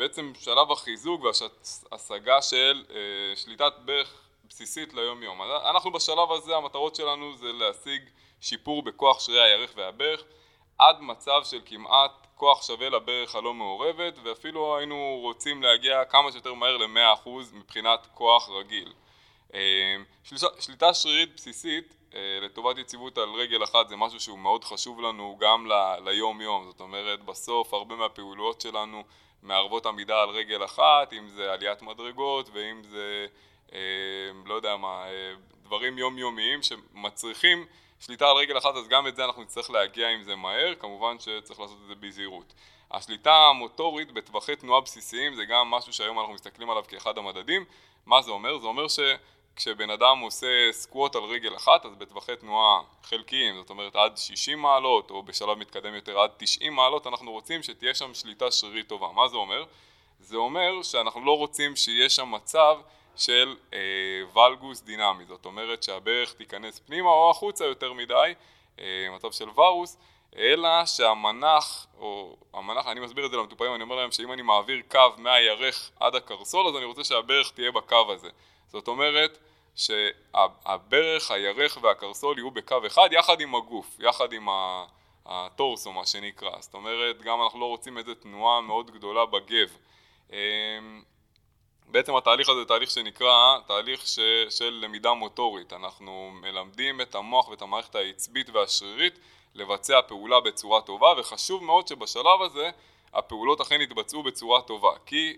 [0.00, 5.42] בעצם שלב החיזוק והשגה של אה, שליטת ברך בסיסית ליום יום.
[5.42, 8.02] אנחנו בשלב הזה המטרות שלנו זה להשיג
[8.40, 10.24] שיפור בכוח שרירי הירך והברך
[10.78, 16.54] עד מצב של כמעט כוח שווה לברך הלא מעורבת ואפילו היינו רוצים להגיע כמה שיותר
[16.54, 18.92] מהר ל-100% מבחינת כוח רגיל.
[19.54, 19.96] אה,
[20.58, 25.36] שליטה שרירית בסיסית אה, לטובת יציבות על רגל אחת זה משהו שהוא מאוד חשוב לנו
[25.40, 25.66] גם
[26.04, 29.04] ליום יום זאת אומרת בסוף הרבה מהפעולות שלנו
[29.42, 33.26] מערבות עמידה על רגל אחת, אם זה עליית מדרגות ואם זה
[33.72, 33.78] אה,
[34.46, 37.66] לא יודע מה, אה, דברים יומיומיים שמצריכים
[38.00, 41.18] שליטה על רגל אחת אז גם את זה אנחנו נצטרך להגיע עם זה מהר, כמובן
[41.18, 42.54] שצריך לעשות את זה בזהירות.
[42.90, 47.64] השליטה המוטורית בטווחי תנועה בסיסיים זה גם משהו שהיום אנחנו מסתכלים עליו כאחד המדדים.
[48.06, 48.58] מה זה אומר?
[48.58, 48.98] זה אומר ש...
[49.60, 54.58] כשבן אדם עושה סקווט על רגל אחת אז בטווחי תנועה חלקיים, זאת אומרת עד 60
[54.58, 59.08] מעלות או בשלב מתקדם יותר עד 90 מעלות אנחנו רוצים שתהיה שם שליטה שרירית טובה.
[59.14, 59.64] מה זה אומר?
[60.20, 62.78] זה אומר שאנחנו לא רוצים שיהיה שם מצב
[63.16, 63.78] של אה,
[64.34, 68.34] ולגוס דינמי, זאת אומרת שהברך תיכנס פנימה או החוצה יותר מדי,
[68.78, 68.84] אה,
[69.16, 69.98] מצב של ורוס,
[70.36, 74.82] אלא שהמנח, או המנח, אני מסביר את זה למטופלים, אני אומר להם שאם אני מעביר
[74.90, 78.28] קו מהירך עד הקרסול אז אני רוצה שהברך תהיה בקו הזה.
[78.68, 79.38] זאת אומרת
[79.80, 84.48] שהברך, הירך והקרסול יהיו בקו אחד יחד עם הגוף, יחד עם
[85.26, 89.76] הטורסו מה שנקרא, זאת אומרת גם אנחנו לא רוצים איזה תנועה מאוד גדולה בגב.
[90.32, 90.36] אמ,
[91.88, 94.18] בעצם התהליך הזה זה תהליך שנקרא תהליך ש,
[94.50, 99.18] של למידה מוטורית, אנחנו מלמדים את המוח ואת המערכת העצבית והשרירית
[99.54, 102.70] לבצע פעולה בצורה טובה וחשוב מאוד שבשלב הזה
[103.14, 105.36] הפעולות אכן יתבצעו בצורה טובה, כי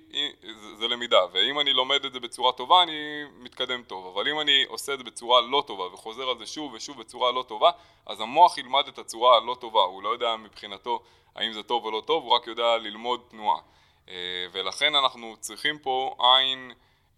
[0.79, 4.65] זה, למידה, ואם אני לומד את זה בצורה טובה אני מתקדם טוב, אבל אם אני
[4.69, 7.71] עושה את זה בצורה לא טובה וחוזר על זה שוב ושוב בצורה לא טובה,
[8.07, 11.03] אז המוח ילמד את הצורה הלא טובה, הוא לא יודע מבחינתו
[11.35, 13.59] האם זה טוב או לא טוב, הוא רק יודע ללמוד תנועה.
[14.09, 14.15] אה,
[14.53, 16.73] ולכן אנחנו צריכים פה עין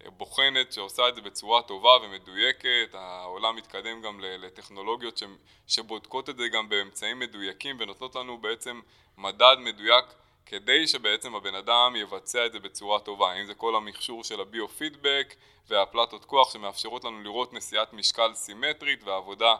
[0.05, 5.21] בוחנת שעושה את זה בצורה טובה ומדויקת, העולם מתקדם גם לטכנולוגיות
[5.67, 8.81] שבודקות את זה גם באמצעים מדויקים ונותנות לנו בעצם
[9.17, 10.05] מדד מדויק
[10.45, 15.35] כדי שבעצם הבן אדם יבצע את זה בצורה טובה, אם זה כל המכשור של הביו-פידבק
[15.67, 19.55] והפלטות כוח שמאפשרות לנו לראות נשיאת משקל סימטרית ועבודה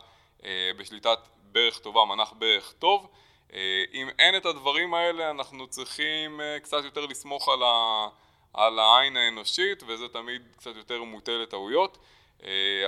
[0.46, 1.20] אה, בשליטת
[1.52, 3.08] ברך טובה, מנח ברך טוב.
[3.54, 8.08] אה, אם אין את הדברים האלה אנחנו צריכים אה, קצת יותר לסמוך על, ה,
[8.54, 11.98] על העין האנושית וזה תמיד קצת יותר מוטה לטעויות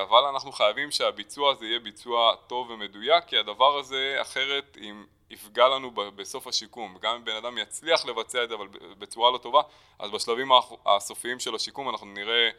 [0.01, 5.67] אבל אנחנו חייבים שהביצוע הזה יהיה ביצוע טוב ומדויק כי הדבר הזה אחרת אם יפגע
[5.67, 6.97] לנו בסוף השיקום.
[7.01, 8.67] גם אם בן אדם יצליח לבצע את זה אבל
[8.99, 9.61] בצורה לא טובה,
[9.99, 10.49] אז בשלבים
[10.85, 12.49] הסופיים של השיקום אנחנו נראה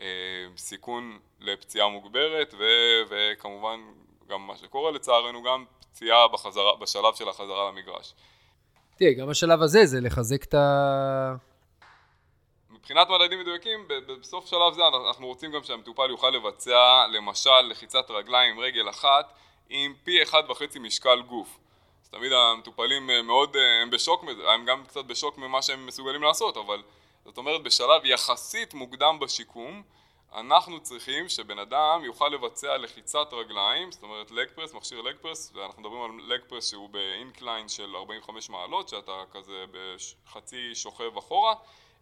[0.00, 0.06] אה,
[0.56, 3.80] סיכון לפציעה מוגברת ו- וכמובן
[4.28, 8.14] גם מה שקורה לצערנו גם פציעה בחזרה, בשלב של החזרה למגרש.
[8.96, 11.34] תראה, גם השלב הזה זה לחזק את ה...
[12.70, 13.88] מבחינת מדדים מדויקים,
[14.20, 19.32] בסוף שלב זה אנחנו רוצים גם שהמטופל יוכל לבצע למשל לחיצת רגליים עם רגל אחת
[19.68, 21.58] עם פי אחד וחצי משקל גוף.
[22.06, 26.22] אז תמיד המטופלים אה, מאוד, אה, הם בשוק הם גם קצת בשוק ממה שהם מסוגלים
[26.22, 26.82] לעשות, אבל
[27.24, 29.82] זאת אומרת בשלב יחסית מוקדם בשיקום
[30.34, 35.52] אנחנו צריכים שבן אדם יוכל לבצע לחיצת רגליים, זאת אומרת leg press, מכשיר leg press,
[35.54, 41.18] ואנחנו מדברים על leg press שהוא ב incline של 45 מעלות, שאתה כזה בחצי שוכב
[41.18, 41.54] אחורה,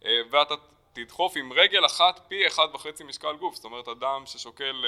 [0.05, 0.55] אה, ואתה
[0.93, 4.85] תדחוף עם רגל אחת פי אחד וחצי משקל גוף, זאת אומרת אדם ששוקל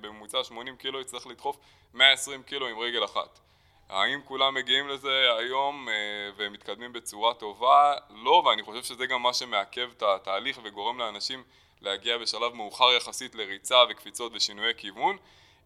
[0.00, 1.56] בממוצע 80 קילו יצטרך לדחוף
[1.94, 3.38] 120 קילו עם רגל אחת.
[3.88, 5.94] האם כולם מגיעים לזה היום אה,
[6.36, 7.94] ומתקדמים בצורה טובה?
[8.10, 11.42] לא, ואני חושב שזה גם מה שמעכב את התהליך וגורם לאנשים
[11.80, 15.16] להגיע בשלב מאוחר יחסית לריצה וקפיצות ושינויי כיוון.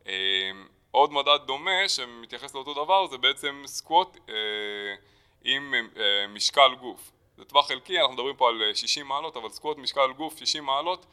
[0.07, 0.51] אה,
[0.91, 4.35] עוד מדד דומה שמתייחס לאותו דבר זה בעצם סקווט אה,
[5.45, 5.75] עם
[6.29, 7.11] משקל גוף.
[7.37, 11.07] זה טווח חלקי, אנחנו מדברים פה על 60 מעלות, אבל סקווט משקל גוף 60 מעלות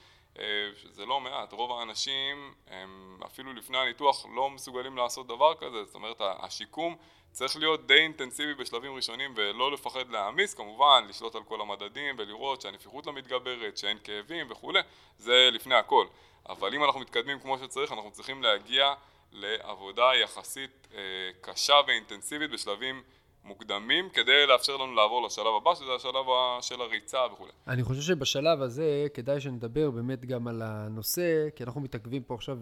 [0.76, 5.96] שזה לא מעט, רוב האנשים הם אפילו לפני הניתוח לא מסוגלים לעשות דבר כזה, זאת
[5.96, 6.96] אומרת השיקום
[7.32, 12.62] צריך להיות די אינטנסיבי בשלבים ראשונים ולא לפחד להעמיס, כמובן לשלוט על כל המדדים ולראות
[12.62, 14.80] שהנפיחות לא מתגברת, שאין כאבים וכולי,
[15.18, 16.06] זה לפני הכל,
[16.50, 18.94] אבל אם אנחנו מתקדמים כמו שצריך אנחנו צריכים להגיע
[19.32, 21.00] לעבודה יחסית אה,
[21.42, 23.04] קשה ואינטנסיבית בשלבים
[23.48, 26.26] מוקדמים כדי לאפשר לנו לעבור לשלב הבא, שזה השלב
[26.62, 27.52] של הריצה וכולי.
[27.68, 32.58] אני חושב שבשלב הזה כדאי שנדבר באמת גם על הנושא, כי אנחנו מתעכבים פה עכשיו,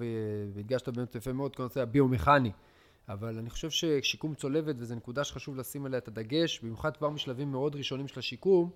[0.54, 2.52] והדגשת באמת יפה מאוד, כל הנושא הביומכני.
[3.10, 7.52] אבל אני חושב ששיקום צולבת, וזו נקודה שחשוב לשים עליה את הדגש, במיוחד כבר משלבים
[7.52, 8.70] מאוד ראשונים של השיקום,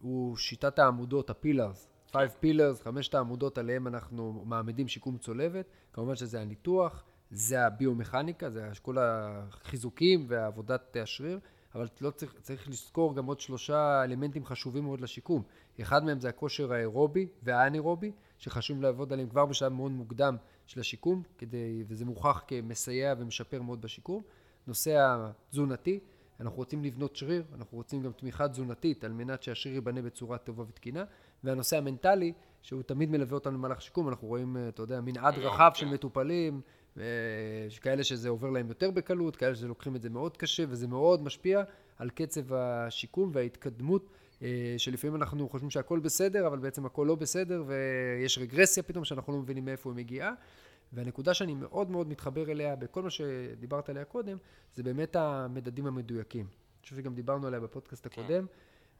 [0.00, 1.88] הוא שיטת העמודות, הפילרס.
[2.12, 5.66] Five pillars, חמשת העמודות עליהם אנחנו מעמידים שיקום צולבת.
[5.92, 11.38] כמובן שזה הניתוח, זה הביומכניקה, זה כל החיזוקים ועבודת השריר,
[11.74, 15.42] אבל לא צריך, צריך לזכור גם עוד שלושה אלמנטים חשובים מאוד לשיקום.
[15.80, 20.36] אחד מהם זה הכושר האירובי והאנאירובי, שחשוב לעבוד עליהם כבר בשלב מאוד מוקדם
[20.66, 24.22] של השיקום, כדי, וזה מוכח כמסייע ומשפר מאוד בשיקום.
[24.66, 26.00] נושא התזונתי,
[26.40, 30.64] אנחנו רוצים לבנות שריר, אנחנו רוצים גם תמיכה תזונתית על מנת שהשריר ייבנה בצורה טובה
[30.68, 31.04] ותקינה.
[31.44, 35.86] והנושא המנטלי, שהוא תמיד מלווה אותנו במהלך שיקום, אנחנו רואים, אתה יודע, מנעד רחב של
[35.86, 36.60] מטופלים,
[37.66, 41.22] יש כאלה שזה עובר להם יותר בקלות, כאלה שלוקחים את זה מאוד קשה וזה מאוד
[41.22, 41.62] משפיע
[41.98, 44.10] על קצב השיקום וההתקדמות
[44.42, 49.32] אה, שלפעמים אנחנו חושבים שהכל בסדר אבל בעצם הכל לא בסדר ויש רגרסיה פתאום שאנחנו
[49.32, 50.32] לא מבינים מאיפה היא מגיעה
[50.92, 54.36] והנקודה שאני מאוד מאוד מתחבר אליה בכל מה שדיברת עליה קודם
[54.74, 56.46] זה באמת המדדים המדויקים.
[56.46, 58.20] אני חושב שגם דיברנו עליה בפודקאסט כן.
[58.20, 58.46] הקודם.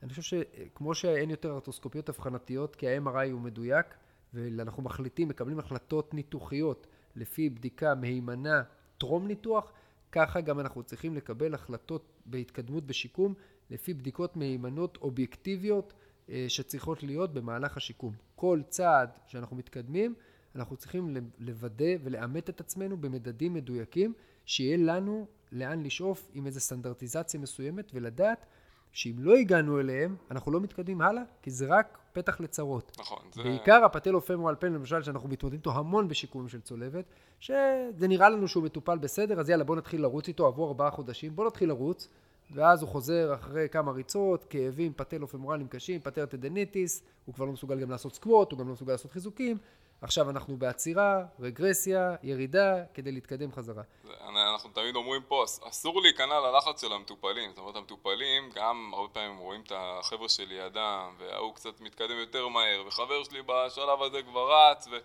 [0.02, 3.86] אני חושב שכמו שאין יותר ארטוסקופיות אבחנתיות כי ה-MRI הוא מדויק
[4.34, 8.62] ואנחנו מחליטים, מקבלים החלטות ניתוחיות לפי בדיקה מהימנה
[8.98, 9.72] טרום ניתוח,
[10.12, 13.34] ככה גם אנחנו צריכים לקבל החלטות בהתקדמות בשיקום
[13.70, 15.92] לפי בדיקות מהימנות אובייקטיביות
[16.30, 18.12] אה, שצריכות להיות במהלך השיקום.
[18.34, 20.14] כל צעד שאנחנו מתקדמים,
[20.54, 24.12] אנחנו צריכים לוודא ולאמת את עצמנו במדדים מדויקים,
[24.46, 28.46] שיהיה לנו לאן לשאוף עם איזו סטנדרטיזציה מסוימת ולדעת
[28.92, 32.96] שאם לא הגענו אליהם, אנחנו לא מתקדמים הלאה, כי זה רק פתח לצרות.
[32.98, 33.18] נכון.
[33.32, 33.42] זה...
[33.42, 37.04] בעיקר הפטלופמורל פן, למשל, שאנחנו מתמודדים איתו המון בשיקומים של צולבת,
[37.40, 41.36] שזה נראה לנו שהוא מטופל בסדר, אז יאללה, בוא נתחיל לרוץ איתו, עברו ארבעה חודשים,
[41.36, 42.08] בוא נתחיל לרוץ,
[42.50, 47.80] ואז הוא חוזר אחרי כמה ריצות, כאבים פטלופמורליים קשים, patellar tendinitis, הוא כבר לא מסוגל
[47.80, 49.58] גם לעשות סקווט, הוא גם לא מסוגל לעשות חיזוקים,
[50.02, 53.82] עכשיו אנחנו בעצירה, רגרסיה, ירידה, כדי להתקדם חזרה.
[54.28, 57.50] אנחנו תמיד אומרים פה, אסור להיכנע ללחץ של המטופלים.
[57.50, 62.84] זאת אומרת, המטופלים גם הרבה פעמים רואים את החבר'ה שלידם, וההוא קצת מתקדם יותר מהר,
[62.86, 64.96] וחבר שלי בשלב הזה כבר רץ, ו...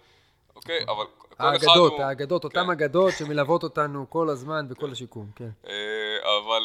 [0.56, 1.52] אוקיי, אבל כל אחד הוא...
[1.52, 2.70] האגדות, האגדות, אותן כן.
[2.70, 4.92] אגדות שמלוות אותנו כל הזמן בכל כן.
[4.92, 5.50] השיקום, כן.
[5.68, 6.64] אה, אבל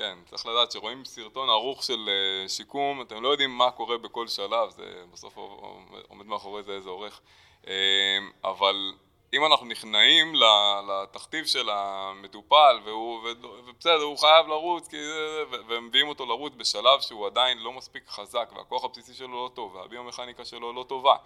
[0.00, 4.28] כן, צריך לדעת שרואים סרטון ערוך של uh, שיקום, אתם לא יודעים מה קורה בכל
[4.28, 5.36] שלב, זה בסוף
[6.08, 7.20] עומד מאחורי זה איזה עורך,
[8.44, 8.92] אבל
[9.32, 10.34] אם אנחנו נכנעים
[10.88, 14.88] לתכתיב של המטופל, ובסדר, הוא חייב לרוץ,
[15.68, 20.44] ומביאים אותו לרוץ בשלב שהוא עדיין לא מספיק חזק, והכוח הבסיסי שלו לא טוב, והביומכניקה
[20.44, 21.16] שלו לא טובה,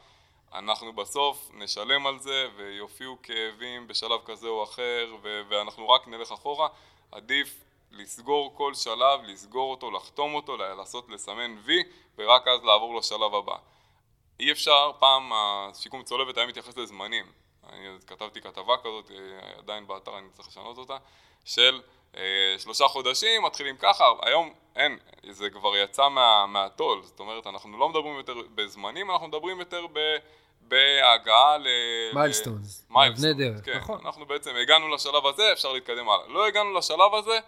[0.55, 6.68] אנחנו בסוף נשלם על זה, ויופיעו כאבים בשלב כזה או אחר, ואנחנו רק נלך אחורה,
[7.12, 11.83] עדיף לסגור כל שלב, לסגור אותו, לחתום אותו, לעשות, לסמן וי,
[12.18, 13.57] ורק אז לעבור לשלב הבא.
[14.40, 17.25] אי אפשר, פעם השיקום צולבת היה מתייחס לזמנים.
[17.73, 20.97] אני כתבתי כתבה כזאת, אה, עדיין באתר אני צריך לשנות אותה,
[21.44, 21.81] של
[22.16, 22.23] אה,
[22.59, 24.99] שלושה חודשים, מתחילים ככה, היום אין,
[25.31, 29.87] זה כבר יצא מה, מהטול, זאת אומרת, אנחנו לא מדברים יותר בזמנים, אנחנו מדברים יותר
[29.92, 30.16] ב...
[30.68, 31.66] בהגעה ל...
[32.14, 34.01] מיילסטונס, אבני דרך, כן, נכון.
[34.05, 36.29] אנחנו בעצם הגענו לשלב הזה, אפשר להתקדם הלאה.
[36.29, 37.38] לא הגענו לשלב הזה,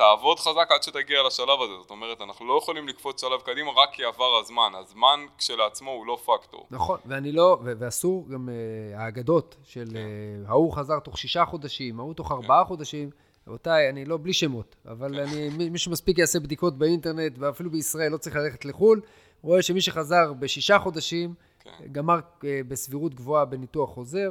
[0.00, 3.88] תעבוד חזק עד שתגיע לשלב הזה, זאת אומרת אנחנו לא יכולים לקפוץ שלב קדימה רק
[3.92, 6.66] כי עבר הזמן, הזמן כשלעצמו הוא לא פקטור.
[6.70, 9.98] נכון, ואני לא, ואסור גם uh, האגדות של כן.
[10.46, 12.34] uh, ההוא חזר תוך שישה חודשים, ההוא תוך כן.
[12.34, 13.10] ארבעה חודשים,
[13.48, 15.18] רבותיי, אני לא בלי שמות, אבל כן.
[15.18, 19.00] אני, מי שמספיק יעשה בדיקות באינטרנט, ואפילו בישראל לא צריך ללכת לחו"ל,
[19.42, 21.70] רואה שמי שחזר בשישה חודשים, כן.
[21.92, 24.30] גמר uh, בסבירות גבוהה בניתוח חוזר.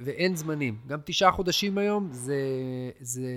[0.00, 0.78] ואין זמנים.
[0.86, 2.40] גם תשעה חודשים היום זה,
[3.00, 3.28] זה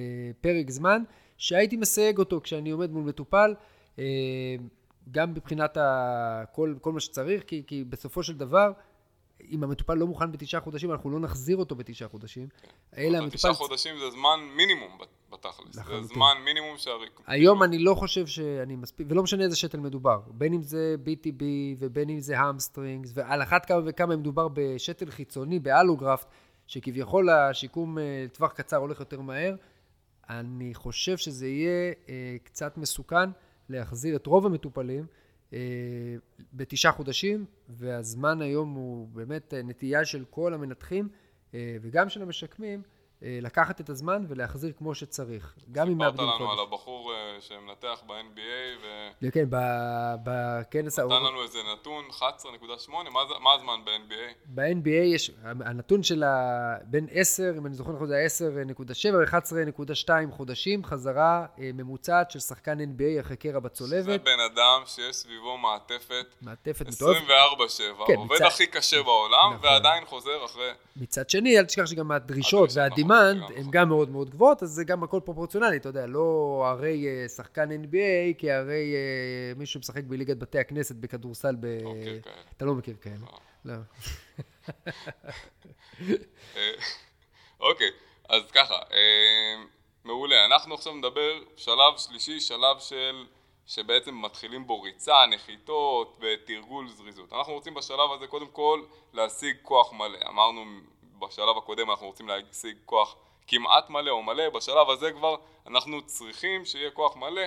[0.42, 1.04] פרק זמן
[1.38, 3.56] שהייתי מסייג אותו כשאני עומד מול מטופל,
[4.00, 4.04] אה,
[5.12, 8.72] גם מבחינת ה, כל, כל מה שצריך, כי, כי בסופו של דבר,
[9.50, 12.48] אם המטופל לא מוכן בתשעה חודשים, אנחנו לא נחזיר אותו בתשעה חודשים.
[12.98, 13.38] אלא המטופל...
[13.38, 14.98] תשעה חודשים זה זמן מינימום
[15.32, 15.76] בתכלס.
[15.76, 17.22] זה זמן מינימום שהריק...
[17.28, 20.20] היום אני לא חושב שאני מספיק, ולא משנה איזה שתל מדובר.
[20.28, 21.44] בין אם זה BTB
[21.80, 26.28] ובין אם זה המסטרינגס, ועל אחת כמה וכמה מדובר בשתל חיצוני, באלוגרפט,
[26.68, 29.56] שכביכול השיקום לטווח אה, קצר הולך יותר מהר.
[30.30, 33.30] אני חושב שזה יהיה אה, קצת מסוכן
[33.70, 35.06] להחזיר את רוב המטופלים
[35.54, 35.60] אה,
[36.54, 41.10] בתשעה חודשים, והזמן היום הוא באמת אה, נטייה של כל המנתחים
[41.54, 42.82] אה, וגם של המשקמים
[43.22, 46.34] לקחת את הזמן ולהחזיר כמו שצריך, גם אם מאבדים חודש.
[46.34, 49.32] סיפרת לנו על הבחור אה, שמנתח ב-NBA ו...
[49.32, 49.46] כן,
[50.24, 51.00] בכנס...
[51.00, 52.92] נתן לנו איזה נתון, 11.8,
[53.40, 54.34] מה הזמן ב-NBA?
[54.46, 56.76] ב-NBA יש, הנתון של ה...
[56.84, 62.40] בין 10, אם אני זוכר נכון, זה היה 10.7 ו-11.2 חודשים, חזרה אה, ממוצעת של
[62.40, 64.04] שחקן NBA אחרי קרע בצולבת.
[64.04, 66.92] זה בן אדם שיש סביבו מעטפת, מעטפת 24-7,
[68.08, 68.46] כן, עובד מצד...
[68.46, 69.70] הכי קשה בעולם, נכון.
[69.70, 70.72] ועדיין חוזר אחרי...
[70.96, 72.70] מצד שני, אל תשכח שגם הדרישות
[73.12, 77.08] והדימנד הן גם מאוד מאוד גבוהות, אז זה גם הכל פרופורציונלי, אתה יודע, לא הרי
[77.08, 81.66] אה, שחקן NBA, כי הרי אה, מישהו משחק בליגת בתי הכנסת בכדורסל, ב...
[82.58, 83.16] אתה לא מכיר כאלה.
[83.66, 83.74] לא.
[86.56, 86.72] אה,
[87.60, 87.90] אוקיי,
[88.30, 88.76] אז ככה,
[90.04, 90.46] מעולה.
[90.46, 93.26] אנחנו עכשיו נדבר שלב שלישי, שלב של...
[93.68, 97.34] שבעצם מתחילים בו ריצה, נחיתות ותרגול זריזות.
[97.34, 98.82] אנחנו רוצים בשלב הזה קודם כל
[99.14, 100.18] להשיג כוח מלא.
[100.28, 100.66] אמרנו
[101.22, 103.16] בשלב הקודם אנחנו רוצים להשיג כוח
[103.48, 105.36] כמעט מלא או מלא, בשלב הזה כבר
[105.68, 107.42] אנחנו צריכים שיהיה כוח מלא.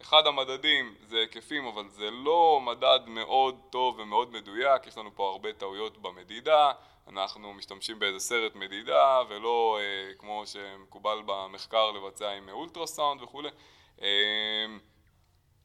[0.00, 5.30] אחד המדדים זה היקפים, אבל זה לא מדד מאוד טוב ומאוד מדויק, יש לנו פה
[5.30, 6.72] הרבה טעויות במדידה,
[7.08, 13.48] אנחנו משתמשים באיזה סרט מדידה ולא אה, כמו שמקובל במחקר לבצע עם אולטרסאונד וכולי.
[14.02, 14.66] אה,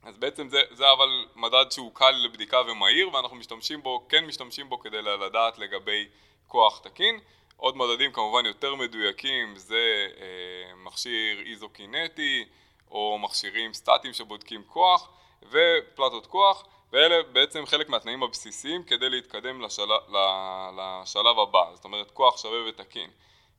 [0.04, 4.70] אז בעצם זה, זה אבל מדד שהוא קל לבדיקה ומהיר ואנחנו משתמשים בו, כן משתמשים
[4.70, 6.08] בו כדי לדעת לגבי
[6.48, 7.20] כוח תקין.
[7.60, 12.46] עוד מדדים כמובן יותר מדויקים זה אה, מכשיר איזוקינטי
[12.92, 15.10] או מכשירים סטטיים שבודקים כוח
[15.50, 19.90] ופלטות כוח ואלה בעצם חלק מהתנאים הבסיסיים כדי להתקדם לשל...
[20.78, 23.10] לשלב הבא, זאת אומרת כוח שווה ותקין.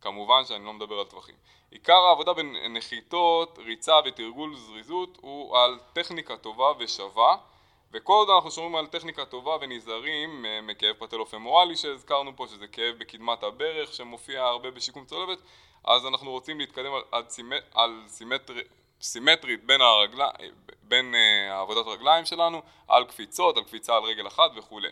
[0.00, 1.34] כמובן שאני לא מדבר על טווחים.
[1.70, 7.36] עיקר העבודה בנחיתות, ריצה ותרגול זריזות הוא על טכניקה טובה ושווה
[7.92, 12.94] וכל עוד אנחנו שומעים על טכניקה טובה ונזהרים אה, מכאב פטלופמורלי שהזכרנו פה שזה כאב
[12.98, 15.38] בקדמת הברך שמופיע הרבה בשיקום צולבת
[15.84, 18.62] אז אנחנו רוצים להתקדם על, על, סימט, על סימטרי,
[19.02, 20.24] סימטרית בין, הרגל,
[20.82, 24.88] בין uh, עבודת הרגליים שלנו על קפיצות, על קפיצה על רגל אחת וכולי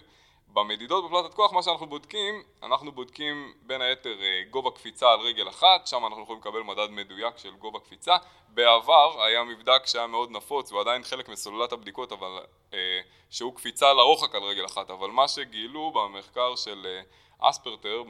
[0.59, 5.49] במדידות בפלטת כוח, מה שאנחנו בודקים, אנחנו בודקים בין היתר אה, גובה קפיצה על רגל
[5.49, 8.17] אחת, שם אנחנו יכולים לקבל מדד מדויק של גובה קפיצה.
[8.49, 12.41] בעבר היה מבדק שהיה מאוד נפוץ, ועדיין חלק מסוללת הבדיקות, אבל
[12.75, 13.01] אה,
[13.31, 18.03] שהוא קפיצה לרוחק על רגל אחת, אבל מה שגילו במחקר של אה, אספרטר,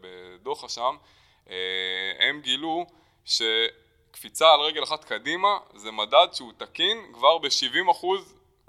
[0.00, 0.96] בדוחה שם,
[2.18, 2.86] הם גילו
[3.24, 8.06] שקפיצה על רגל אחת קדימה זה מדד שהוא תקין כבר ב-70%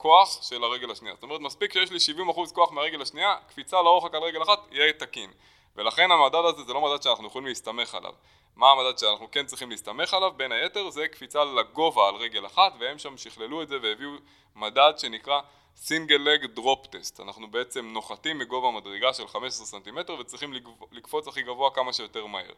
[0.01, 1.15] כוח של הרגל השנייה.
[1.15, 4.93] זאת אומרת, מספיק שיש לי 70% כוח מהרגל השנייה, קפיצה לרוחק על רגל אחת יהיה
[4.93, 5.29] תקין.
[5.75, 8.13] ולכן המדד הזה זה לא מדד שאנחנו יכולים להסתמך עליו.
[8.55, 10.31] מה המדד שאנחנו כן צריכים להסתמך עליו?
[10.37, 14.11] בין היתר זה קפיצה לגובה על רגל אחת, והם שם שכללו את זה והביאו
[14.55, 15.41] מדד שנקרא
[15.75, 17.19] single leg drop test.
[17.19, 20.53] אנחנו בעצם נוחתים מגובה מדרגה של 15 סנטימטר וצריכים
[20.91, 22.51] לקפוץ הכי גבוה כמה שיותר מהר.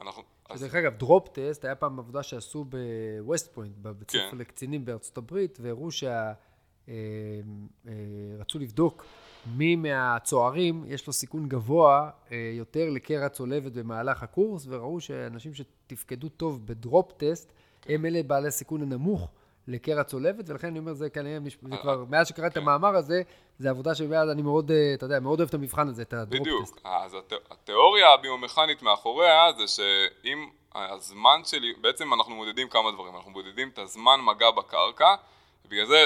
[0.00, 0.22] אנחנו...
[0.58, 4.38] דרך אגב, drop test היה פעם עבודה שעשו בווסט פוינט, בבית ספר כן.
[4.38, 6.32] לקצינים בארצות הברית, והראו שה...
[6.90, 6.94] אה,
[7.86, 7.92] אה,
[8.40, 9.04] רצו לבדוק
[9.56, 16.28] מי מהצוערים יש לו סיכון גבוה אה, יותר לקרע צולבת במהלך הקורס, וראו שאנשים שתפקדו
[16.28, 17.52] טוב בדרופ טסט,
[17.86, 19.28] הם אלה בעלי הסיכון הנמוך
[19.68, 22.60] לקרע צולבת, ולכן אני אומר, זה כנראה, זה כבר, מאז שקראתי את כן.
[22.60, 23.22] המאמר הזה,
[23.58, 26.62] זה עבודה שמאז אני מאוד, אתה יודע, מאוד אוהב את המבחן הזה, את הדרופ בדיוק.
[26.62, 26.72] טסט.
[26.72, 27.16] בדיוק, אז
[27.50, 33.78] התיאוריה הביומכנית מאחוריה זה שאם הזמן שלי, בעצם אנחנו מודדים כמה דברים, אנחנו מודדים את
[33.78, 35.14] הזמן מגע בקרקע,
[35.70, 36.04] בגלל זה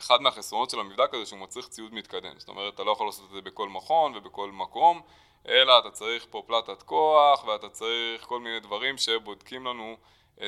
[0.00, 3.24] אחד מהחסרונות של המבדק הזה שהוא מצריך ציוד מתקדם, זאת אומרת אתה לא יכול לעשות
[3.24, 5.02] את זה בכל מכון ובכל מקום,
[5.48, 9.96] אלא אתה צריך פה פלטת כוח ואתה צריך כל מיני דברים שבודקים לנו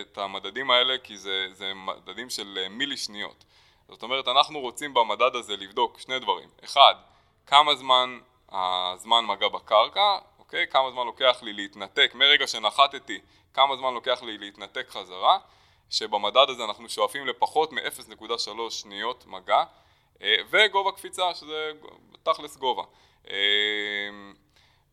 [0.01, 3.45] את המדדים האלה כי זה, זה מדדים של אה, מילי שניות.
[3.89, 6.95] זאת אומרת אנחנו רוצים במדד הזה לבדוק שני דברים, אחד
[7.47, 8.19] כמה זמן
[8.53, 10.67] הזמן מגע בקרקע, אוקיי?
[10.67, 13.21] כמה זמן לוקח לי להתנתק מרגע שנחתתי,
[13.55, 15.39] כמה זמן לוקח לי להתנתק חזרה
[15.91, 19.65] שבמדד הזה אנחנו שואפים לפחות מ-0.3 שניות מגע
[20.23, 21.73] אה, וגובה קפיצה שזה
[22.23, 22.83] תכלס גובה.
[23.31, 23.37] אה,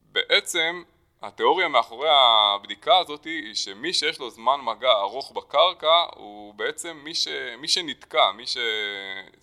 [0.01, 0.83] בעצם
[1.21, 7.15] התיאוריה מאחורי הבדיקה הזאת היא שמי שיש לו זמן מגע ארוך בקרקע הוא בעצם מי,
[7.15, 7.27] ש...
[7.57, 8.57] מי שנתקע, מי ש...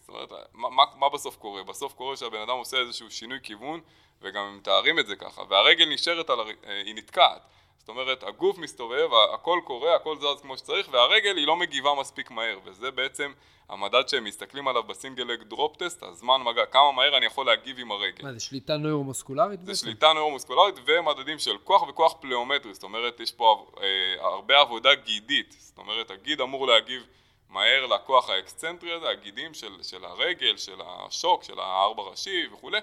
[0.01, 1.63] זאת אומרת, מה, מה, בסוף קורה?
[1.63, 3.81] בסוף קורה שהבן אדם עושה איזשהו שינוי כיוון
[4.23, 6.41] וגם הם מתארים את זה ככה והרגל נשארת, על.
[6.41, 7.43] אה, היא נתקעת
[7.83, 12.31] זאת אומרת, הגוף מסתובב, הכל קורה, הכל זז כמו שצריך, והרגל היא לא מגיבה מספיק
[12.31, 13.33] מהר, וזה בעצם
[13.69, 17.47] המדד שהם מסתכלים עליו ב single leg drop test, הזמן מגע, כמה מהר אני יכול
[17.47, 18.25] להגיב עם הרגל.
[18.25, 19.73] מה, זה שליטה נוירומוסקולרית בעצם?
[19.73, 24.95] זה שליטה נוירומוסקולרית ומדדים של כוח וכוח פלאומטרי, זאת אומרת, יש פה אה, הרבה עבודה
[24.95, 27.07] גידית, זאת אומרת, הגיד אמור להגיב
[27.51, 32.79] מהר לכוח האקסצנטרי הזה, הגידים של, של הרגל, של השוק, של הארבע ראשי וכולי,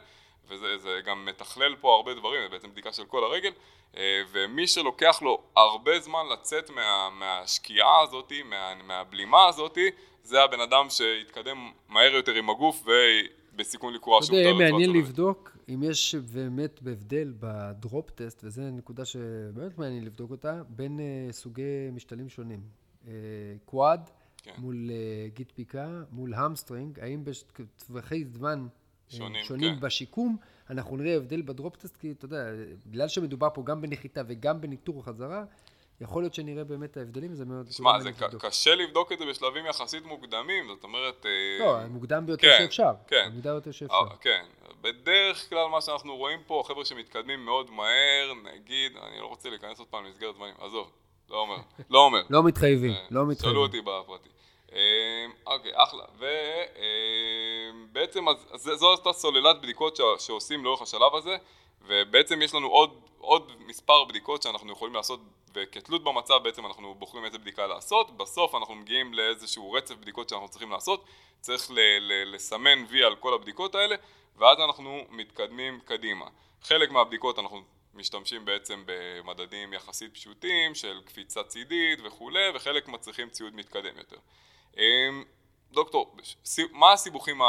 [0.47, 3.51] וזה גם מתכלל פה הרבה דברים, זה בעצם בדיקה של כל הרגל.
[3.97, 9.77] אה, ומי שלוקח לו הרבה זמן לצאת מה, מהשקיעה הזאת, מה, מהבלימה הזאת,
[10.23, 12.85] זה הבן אדם שהתקדם מהר יותר עם הגוף
[13.53, 14.35] ובסיכון לקרוע שוב.
[14.35, 20.05] אתה יודע, מעניין לבדוק אם יש באמת בהבדל ב drop test, וזו נקודה שבאמת מעניין
[20.05, 22.61] לבדוק אותה, בין uh, סוגי משתלים שונים.
[23.65, 24.09] quad
[24.43, 24.51] כן.
[24.57, 24.89] מול
[25.33, 28.67] גיד פיקה, מול hamstring, האם בטווחי זמן
[29.09, 29.79] שונים, שונים כן.
[29.79, 30.37] בשיקום,
[30.69, 32.45] אנחנו נראה הבדל בדרופ-טסט, כי אתה יודע,
[32.85, 35.43] בגלל שמדובר פה גם בנחיתה וגם בניטור חזרה,
[36.01, 37.71] יכול להיות שנראה באמת ההבדלים, זה מאוד...
[37.71, 38.45] שמע, זה לבדוק.
[38.45, 41.25] קשה לבדוק את זה בשלבים יחסית מוקדמים, זאת אומרת...
[41.25, 42.91] אה, לא, מוקדם ביותר כן, שאפשר.
[43.07, 43.29] כן.
[43.33, 43.95] מוקדם ביותר שאפשר.
[43.95, 44.45] אה, כן.
[44.81, 49.79] בדרך כלל מה שאנחנו רואים פה, חבר'ה שמתקדמים מאוד מהר, נגיד, אני לא רוצה להיכנס
[49.79, 50.91] עוד פעם למסגרת זמנים, עזוב,
[51.29, 51.57] לא אומר,
[51.89, 52.21] לא אומר.
[52.29, 53.51] לא מתחייבים, אה, לא מתחייבים.
[53.51, 54.29] שאלו אותי בפרטי.
[55.45, 56.03] אוקיי, אחלה.
[57.91, 61.37] ובעצם זו אותה סוללת בדיקות שעושים לאורך השלב הזה,
[61.81, 65.19] ובעצם יש לנו עוד, עוד מספר בדיקות שאנחנו יכולים לעשות,
[65.53, 70.49] וכתלות במצב בעצם אנחנו בוחרים איזה בדיקה לעשות, בסוף אנחנו מגיעים לאיזשהו רצף בדיקות שאנחנו
[70.49, 71.05] צריכים לעשות,
[71.41, 73.95] צריך ל- ל- לסמן וי על כל הבדיקות האלה,
[74.37, 76.25] ואז אנחנו מתקדמים קדימה.
[76.61, 77.61] חלק מהבדיקות אנחנו
[77.93, 84.17] משתמשים בעצם במדדים יחסית פשוטים של קפיצה צידית וכולי, וחלק מצריכים ציוד מתקדם יותר.
[84.77, 85.23] אמ,
[85.71, 86.15] דוקטור,
[86.71, 87.41] מה הסיבוכים,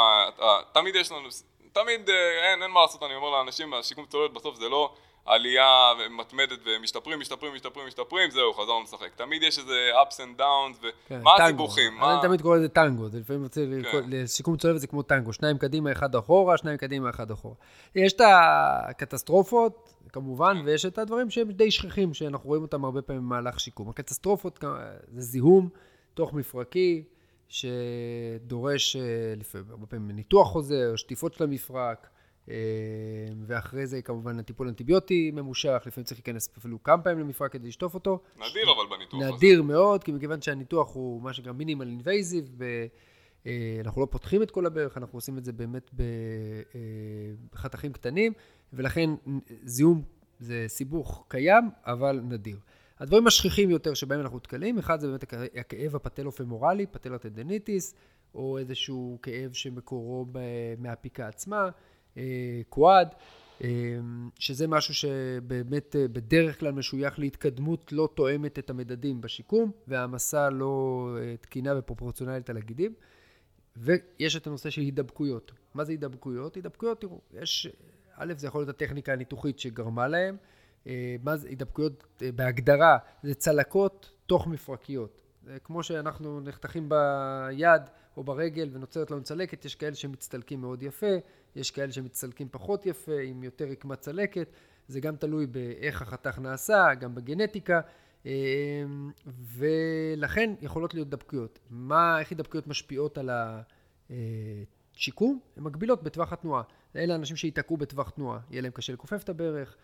[0.71, 1.29] תמיד יש לנו,
[1.73, 4.93] תמיד אה, אין, אין מה לעשות, אני אומר לאנשים, השיקום צוללת בסוף זה לא
[5.25, 9.15] עלייה מתמדת ומשתפרים, משתפרים, משתפרים, משתפרים, זהו, חזרנו לשחק.
[9.15, 11.97] תמיד יש איזה ups and downs, ומה כן, הסיבוכים?
[11.97, 12.13] מה...
[12.13, 13.61] אני תמיד קורא לזה טנגו, זה לפעמים רוצה,
[13.91, 13.99] כן.
[14.07, 17.55] לשיקום צולבת זה כמו טנגו, שניים קדימה, אחד אחורה, שניים קדימה, אחד אחורה.
[17.95, 20.65] יש את הקטסטרופות, כמובן, כן.
[20.65, 23.89] ויש את הדברים שהם די שכיחים, שאנחנו רואים אותם הרבה פעמים במהלך שיקום.
[23.89, 24.59] הקטסטרופות
[25.11, 25.69] זה זיהום
[26.13, 27.03] תוך מפרקי,
[27.51, 29.01] שדורש אה,
[29.37, 32.09] לפעמים, הרבה פעמים ניתוח חוזר, שטיפות של המפרק,
[32.49, 32.55] אה,
[33.45, 37.93] ואחרי זה כמובן הטיפול אנטיביוטי ממושך, לפעמים צריך להיכנס אפילו כמה פעמים למפרק כדי לשטוף
[37.93, 38.19] אותו.
[38.35, 39.31] נדיר אבל בניתוח הזה.
[39.31, 42.59] נדיר מאוד, כי מכיוון שהניתוח הוא מה שנקרא מינימל אינבייזיב,
[43.45, 45.91] אה, אנחנו לא פותחים את כל הברך, אנחנו עושים את זה באמת
[47.53, 48.33] בחתכים קטנים,
[48.73, 49.09] ולכן
[49.63, 50.03] זיהום
[50.39, 52.57] זה סיבוך קיים, אבל נדיר.
[53.01, 55.23] הדברים השכיחים יותר שבהם אנחנו נתקלים, אחד זה באמת
[55.59, 57.95] הכאב הפטלופמורלי, patellar tendinitis,
[58.35, 60.25] או איזשהו כאב שמקורו
[60.77, 61.69] מהפיקה עצמה,
[62.69, 63.07] quad,
[64.39, 71.07] שזה משהו שבאמת בדרך כלל משוייך להתקדמות לא תואמת את המדדים בשיקום, והעמסה לא
[71.41, 72.93] תקינה ופרופורציונלית על הגידים.
[73.77, 75.51] ויש את הנושא של הידבקויות.
[75.73, 76.55] מה זה הידבקויות?
[76.55, 77.67] הידבקויות, תראו, יש,
[78.15, 80.37] א', זה יכול להיות הטכניקה הניתוחית שגרמה להם.
[80.87, 82.97] אה, מה זה הידבקויות אה, בהגדרה?
[83.23, 85.17] זה צלקות תוך מפרקיות.
[85.63, 87.81] כמו שאנחנו נחתכים ביד
[88.17, 91.15] או ברגל ונוצרת לנו צלקת, יש כאלה שמצטלקים מאוד יפה,
[91.55, 94.47] יש כאלה שמצטלקים פחות יפה, עם יותר רקמת צלקת.
[94.87, 97.81] זה גם תלוי באיך החתך נעשה, גם בגנטיקה.
[98.25, 101.59] אמ, ולכן יכולות להיות דבקויות.
[101.69, 103.29] מה, איך הידבקויות משפיעות על
[104.09, 105.39] השיקום?
[105.57, 106.63] הן מגבילות בטווח התנועה.
[106.95, 109.77] אלה אנשים שייתקעו בטווח תנועה, יהיה להם קשה לכופף את הברך,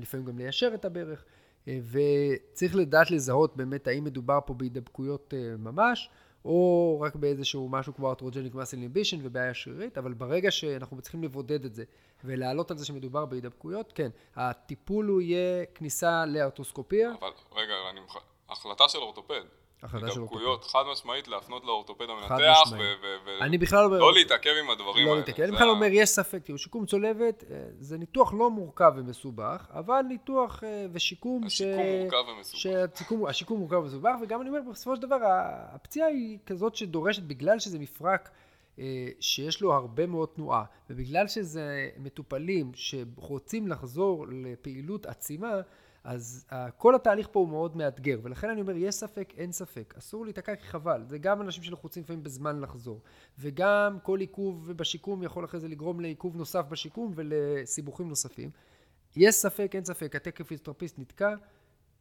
[0.00, 1.24] לפעמים גם ליישר את הברך,
[1.68, 6.10] אה, וצריך לדעת לזהות באמת האם מדובר פה בהידבקויות אה, ממש,
[6.44, 11.64] או רק באיזשהו משהו כמו ארטרוג'ניק מסל אימבישן ובעיה שרירית, אבל ברגע שאנחנו צריכים לבודד
[11.64, 11.84] את זה
[12.24, 17.12] ולהעלות על זה שמדובר בהידבקויות, כן, הטיפול הוא יהיה כניסה לארטוסקופיה.
[17.20, 18.16] אבל רגע, אני מח...
[18.48, 19.42] החלטה של אורתופד.
[19.82, 22.72] הידבקויות חד משמעית להפנות לאורתופד המנתח,
[23.40, 23.98] אני בכלל לא...
[23.98, 25.10] לא להתעכב עם הדברים לא האלה.
[25.10, 28.92] לא להתעכב, אני בכלל אומר, יש ספק, תראו, שיקום צולבת אה, זה ניתוח לא מורכב
[28.96, 33.28] ומסובך, אבל ניתוח אה, ושיקום השיקום מורכב ומסובך.
[33.28, 35.18] השיקום מורכב ומסובך, וגם אני אומר, בסופו של דבר,
[35.74, 38.30] הפציעה היא כזאת שדורשת, בגלל שזה מפרק
[39.20, 45.60] שיש לו הרבה מאוד תנועה, ובגלל שזה מטופלים שרוצים לחזור לפעילות עצימה,
[46.04, 49.94] אז uh, כל התהליך פה הוא מאוד מאתגר, ולכן אני אומר, יש ספק, אין ספק.
[49.98, 51.04] אסור להיתקע כי חבל.
[51.06, 53.00] זה גם אנשים שלחוצים לפעמים בזמן לחזור.
[53.38, 58.50] וגם כל עיכוב בשיקום יכול אחרי זה לגרום לעיכוב נוסף בשיקום ולסיבוכים נוספים.
[59.16, 61.34] יש ספק, אין ספק, התקף פיזיותרפיסט נתקע,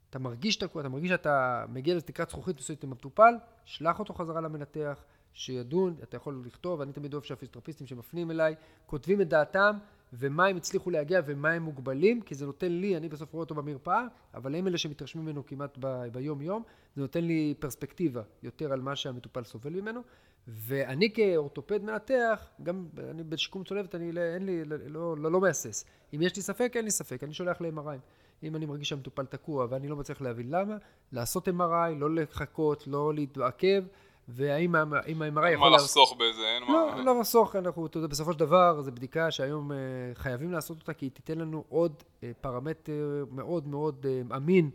[0.09, 3.34] אתה מרגיש שאתה, אתה מרגיש שאתה מגיע לתקרת זכוכית מסוימת עם המטופל,
[3.65, 5.03] שלח אותו חזרה למנתח,
[5.34, 8.55] שידון, אתה יכול לכתוב, אני תמיד אוהב שהפיזיותרפיסטים שמפנים אליי,
[8.86, 9.78] כותבים את דעתם,
[10.13, 13.55] ומה הם הצליחו להגיע ומה הם מוגבלים, כי זה נותן לי, אני בסוף רואה אותו
[13.55, 16.63] במרפאה, אבל הם אלה שמתרשמים ממנו כמעט ב, ביום יום,
[16.95, 20.01] זה נותן לי פרספקטיבה יותר על מה שהמטופל סובל ממנו,
[20.47, 25.86] ואני כאורתופד מנתח, גם אני בשיקום צולבת, אני, אין לי, לא, לא, לא מהסס.
[26.13, 27.97] אם יש לי ספק, אין לי ספק, אני שולח ל-MRI.
[28.43, 30.78] אם אני מרגיש שהמטופל תקוע ואני לא מצליח להבין למה,
[31.11, 33.84] לעשות MRI, לא לחכות, לא להתעכב.
[34.28, 35.69] והאם ה-MRI יכול...
[35.69, 36.97] מה לחסוך בזה, אין לא, מה...
[36.97, 39.78] לא, לא לחסוך, אנחנו, אתה יודע, בסופו של דבר, זו בדיקה שהיום אה,
[40.13, 44.69] חייבים לעשות אותה, כי היא תיתן לנו עוד אה, פרמטר מאוד מאוד אה, אמין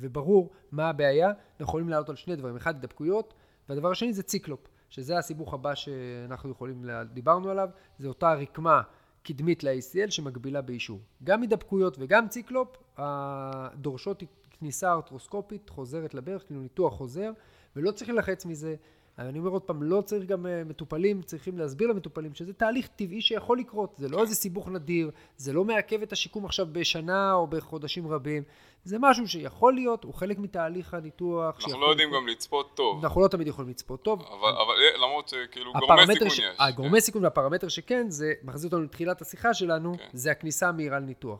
[0.00, 1.28] וברור מה הבעיה.
[1.28, 3.34] אנחנו יכולים לעלות על שני דברים, אחד, הידבקויות,
[3.68, 4.60] והדבר השני זה ציקלופ,
[4.90, 7.68] שזה הסיבוך הבא שאנחנו יכולים, דיברנו עליו,
[7.98, 8.82] זה אותה רקמה
[9.22, 11.00] קדמית ל-ACL שמגבילה באישור.
[11.24, 12.76] גם הידבקויות וגם ציקלופ,
[13.74, 14.22] דורשות
[14.58, 17.30] כניסה ארתרוסקופית חוזרת לברך, כאילו ניתוח חוזר.
[17.76, 18.74] ולא צריך ללחץ מזה.
[19.18, 23.20] אני אומר עוד פעם, לא צריך גם אה, מטופלים, צריכים להסביר למטופלים שזה תהליך טבעי
[23.20, 27.46] שיכול לקרות, זה לא איזה סיבוך נדיר, זה לא מעכב את השיקום עכשיו בשנה או
[27.46, 28.42] בחודשים רבים,
[28.84, 31.58] זה משהו שיכול להיות, הוא חלק מתהליך הניתוח.
[31.64, 33.04] אנחנו לא יודעים גם לצפות טוב.
[33.04, 34.20] אנחנו לא תמיד יכולים לצפות טוב.
[34.20, 36.38] אבל, אבל אה, למרות שכאילו גורמי סיכון ש...
[36.38, 36.44] יש.
[36.58, 37.00] הגורמי כן.
[37.00, 40.08] סיכון והפרמטר שכן, זה מחזיר אותנו לתחילת השיחה שלנו, כן.
[40.12, 41.38] זה הכניסה המהירה לניתוח.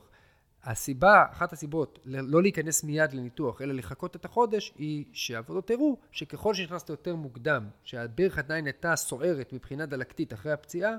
[0.65, 6.53] הסיבה, אחת הסיבות לא להיכנס מיד לניתוח, אלא לחכות את החודש, היא שהעבודות הראו שככל
[6.53, 10.91] שנכנסת יותר מוקדם, שהברך עדיין הייתה סוערת מבחינה דלקתית אחרי הפציעה,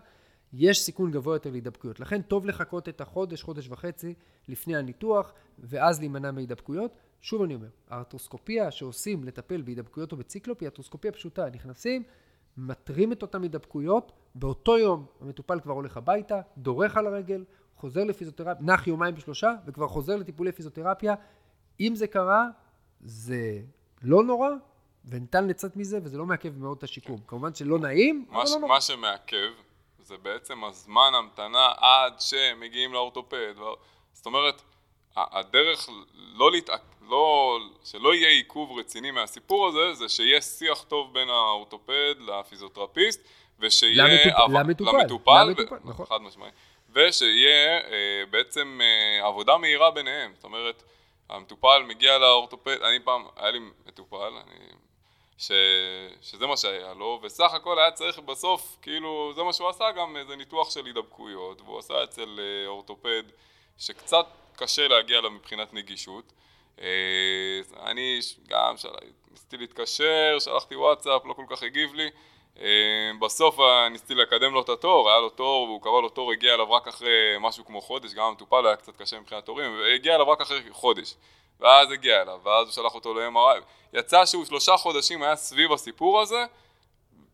[0.52, 2.00] יש סיכון גבוה יותר להידבקויות.
[2.00, 4.14] לכן טוב לחכות את החודש, חודש וחצי
[4.48, 6.96] לפני הניתוח, ואז להימנע מהידבקויות.
[7.20, 11.50] שוב אני אומר, הארטרוסקופיה שעושים לטפל בהידבקויות או בציקלופ היא ארטרוסקופיה פשוטה.
[11.50, 12.02] נכנסים,
[12.56, 17.44] מתרים את אותן הידבקויות, באותו יום המטופל כבר הולך הביתה, דורך על הרגל,
[17.76, 21.14] חוזר לפיזיותרפיה, נח יומיים בשלושה, וכבר חוזר לטיפולי פיזיותרפיה.
[21.80, 22.46] אם זה קרה,
[23.00, 23.60] זה
[24.02, 24.48] לא נורא,
[25.04, 27.20] וניתן לצאת מזה, וזה לא מעכב מאוד את השיקום.
[27.26, 28.74] כמובן שלא נעים, אבל לא נורא.
[28.74, 29.50] מה שמעכב
[29.98, 33.54] זה בעצם הזמן המתנה עד שמגיעים לאורתופד.
[34.12, 34.62] זאת אומרת,
[35.16, 36.80] הדרך לא להתעק...
[37.08, 44.04] לא, שלא יהיה עיכוב רציני מהסיפור הזה, זה שיהיה שיח טוב בין האורתופד לפיזיותרפיסט, ושיהיה...
[44.04, 44.50] למטופ...
[44.50, 45.90] למטופל, למטופל, למטופל, ו...
[45.90, 46.06] נכון.
[46.06, 46.50] חד משמעי.
[46.96, 50.82] ושיהיה אה, בעצם אה, עבודה מהירה ביניהם, זאת אומרת,
[51.28, 54.66] המטופל מגיע לאורתופד, אני פעם, היה לי מטופל, אני,
[55.38, 55.52] ש,
[56.22, 60.16] שזה מה שהיה לו, וסך הכל היה צריך בסוף, כאילו, זה מה שהוא עשה גם
[60.16, 63.22] איזה ניתוח של הידבקויות, והוא עשה אצל אה, אורתופד
[63.78, 64.26] שקצת
[64.56, 66.32] קשה להגיע לה מבחינת נגישות.
[66.80, 68.18] אה, אני
[68.48, 68.74] גם
[69.30, 72.10] ניסיתי להתקשר, שלחתי וואטסאפ, לא כל כך הגיב לי.
[72.60, 73.58] אה, בסוף
[73.90, 76.88] ניסיתי לקדם לו את התור, היה לו תור, והוא קבע לו תור, הגיע אליו רק
[76.88, 80.60] אחרי משהו כמו חודש, גם המטופל היה קצת קשה מבחינת תורים, והגיע אליו רק אחרי
[80.70, 81.14] חודש.
[81.60, 83.60] ואז הגיע אליו, ואז הוא שלח אותו ל-MRI.
[83.92, 86.44] יצא שהוא שלושה חודשים היה סביב הסיפור הזה,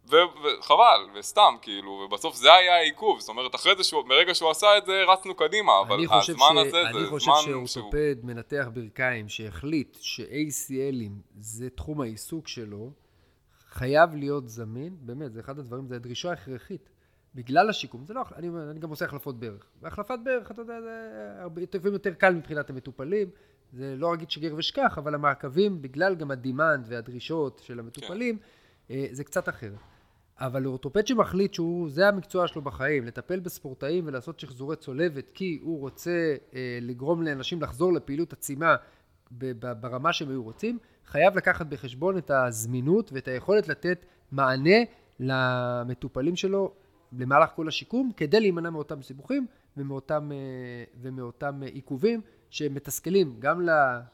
[0.06, 4.78] וחבל, וסתם, כאילו, ובסוף זה היה העיכוב, זאת אומרת, אחרי זה, שהוא, מרגע שהוא עשה
[4.78, 6.58] את זה, רצנו קדימה, אבל הזמן ש...
[6.58, 6.96] הזה זה זמן שהוא...
[6.96, 12.90] אני חושב שאורתופד מנתח ברכיים שהחליט ש-ACLים זה תחום העיסוק שלו,
[13.72, 16.88] חייב להיות זמין, באמת, זה אחד הדברים, זה דרישה הכרחית.
[17.34, 19.66] בגלל השיקום, זה לא, אני, אני גם עושה החלפות ברך.
[19.82, 23.30] והחלפת ברך, אתה יודע, זה הרבה יותר קל מבחינת המטופלים.
[23.72, 28.38] זה לא אגיד שגר ושכח, אבל המעקבים, בגלל גם הדימנד והדרישות של המטופלים,
[28.88, 28.94] כן.
[29.10, 29.78] זה קצת אחרת.
[30.38, 35.80] אבל אורתופד שמחליט שהוא, זה המקצוע שלו בחיים, לטפל בספורטאים ולעשות שחזורי צולבת, כי הוא
[35.80, 38.76] רוצה אה, לגרום לאנשים לחזור לפעילות עצימה
[39.80, 44.78] ברמה שהם היו רוצים, חייב לקחת בחשבון את הזמינות ואת היכולת לתת מענה
[45.20, 46.72] למטופלים שלו
[47.12, 52.20] במהלך כל השיקום, כדי להימנע מאותם סיבוכים ומאותם, אה, ומאותם עיכובים
[52.50, 53.68] שמתסכלים גם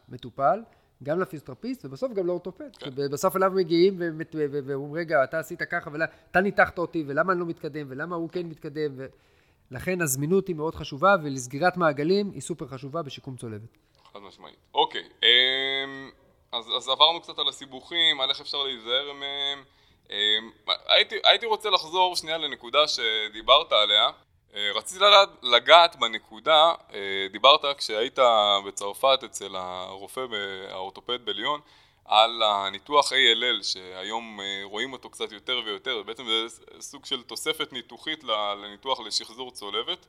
[0.08, 0.62] למטופל,
[1.02, 2.76] גם לפיזיותרפיסט ובסוף גם לאורתופד.
[2.78, 2.90] כן.
[3.10, 3.94] בסוף אליו מגיעים
[4.64, 8.46] ואומרים, רגע, אתה עשית ככה, ואתה ניתחת אותי, ולמה אני לא מתקדם, ולמה הוא כן
[8.46, 8.92] מתקדם,
[9.70, 13.78] ולכן הזמינות היא מאוד חשובה, ולסגירת מעגלים היא סופר חשובה בשיקום צולבת.
[14.12, 14.56] חד משמעית.
[14.74, 16.10] אוקיי, אמ,
[16.52, 19.64] אז, אז עברנו קצת על הסיבוכים, על איך אפשר להיזהר מהם.
[20.10, 20.50] אמ,
[20.86, 24.10] הייתי, הייתי רוצה לחזור שנייה לנקודה שדיברת עליה.
[24.54, 25.04] אה, רציתי
[25.42, 28.18] לגעת בנקודה, אה, דיברת כשהיית
[28.66, 30.26] בצרפת אצל הרופא,
[30.68, 31.60] האורתופד בליון,
[32.04, 37.72] על הניתוח ALL שהיום אה, רואים אותו קצת יותר ויותר, בעצם זה סוג של תוספת
[37.72, 38.24] ניתוחית
[38.62, 40.06] לניתוח לשחזור צולבת.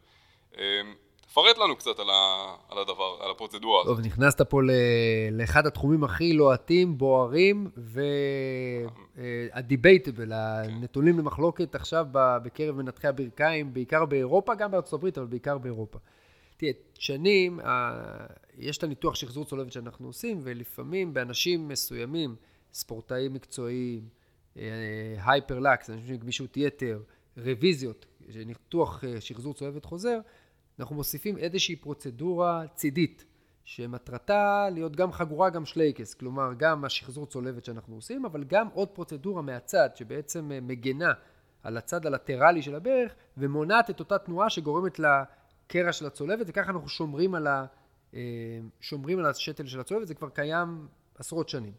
[1.32, 3.95] תפרט לנו קצת על, ה, על הדבר, על הפרוצדורה הזאת.
[3.95, 4.69] טוב, נכנסת פה ל,
[5.32, 7.69] לאחד התחומים הכי לוהטים, בוערים
[9.15, 10.32] וה debatable, כן.
[10.32, 15.99] הנתונים למחלוקת עכשיו בקרב מנתחי הברכיים, בעיקר באירופה, גם בארצות הברית, אבל בעיקר באירופה.
[16.57, 17.59] תראה, שנים,
[18.57, 22.36] יש את הניתוח שחזור צולבת שאנחנו עושים, ולפעמים באנשים מסוימים,
[22.73, 24.09] ספורטאים מקצועיים,
[25.25, 27.01] hyperlax, אנשים עם גמישות יתר,
[27.38, 28.05] רוויזיות,
[28.45, 30.19] ניתוח אה, שחזור צולבת חוזר,
[30.80, 33.25] אנחנו מוסיפים איזושהי פרוצדורה צידית,
[33.63, 38.88] שמטרתה להיות גם חגורה, גם שלייקס, כלומר גם השחזור צולבת שאנחנו עושים, אבל גם עוד
[38.88, 41.11] פרוצדורה מהצד, שבעצם אה, מגנה
[41.63, 46.89] על הצד הלטרלי של הברך, ומונעת את אותה תנועה שגורמת לקרע של הצולבת, וככה אנחנו
[46.89, 47.65] שומרים על, ה,
[48.13, 48.19] אה,
[48.80, 51.73] שומרים על השתל של הצולבת, זה כבר קיים עשרות שנים.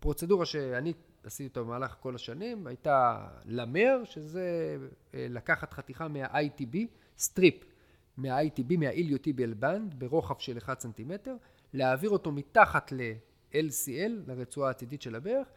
[0.00, 0.92] פרוצדורה שאני
[1.24, 4.76] עשיתי אותה במהלך כל השנים, הייתה למר, שזה
[5.14, 6.76] אה, לקחת חתיכה מה-ITB,
[7.18, 7.71] strip,
[8.16, 11.36] מה-ITB, מה- iliotibial band, ברוחב של 1 סנטימטר,
[11.72, 15.48] להעביר אותו מתחת ל-LCL, לרצועה הצידית של הברך,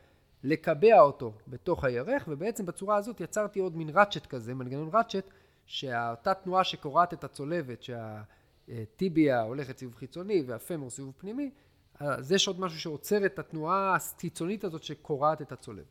[0.44, 5.26] לקבע אותו בתוך הירך, ובעצם בצורה הזאת יצרתי עוד מין ראצ'ט כזה, מנגנון ראצ'ט,
[5.66, 11.52] שאותה תנועה שקורעת את הצולבת, שהטיביה הולכת סיבוב חיצוני והפמור סיבוב פנימי,
[12.00, 15.86] אז יש עוד משהו שעוצר את התנועה החיצונית הזאת שקורעת את הצולבת.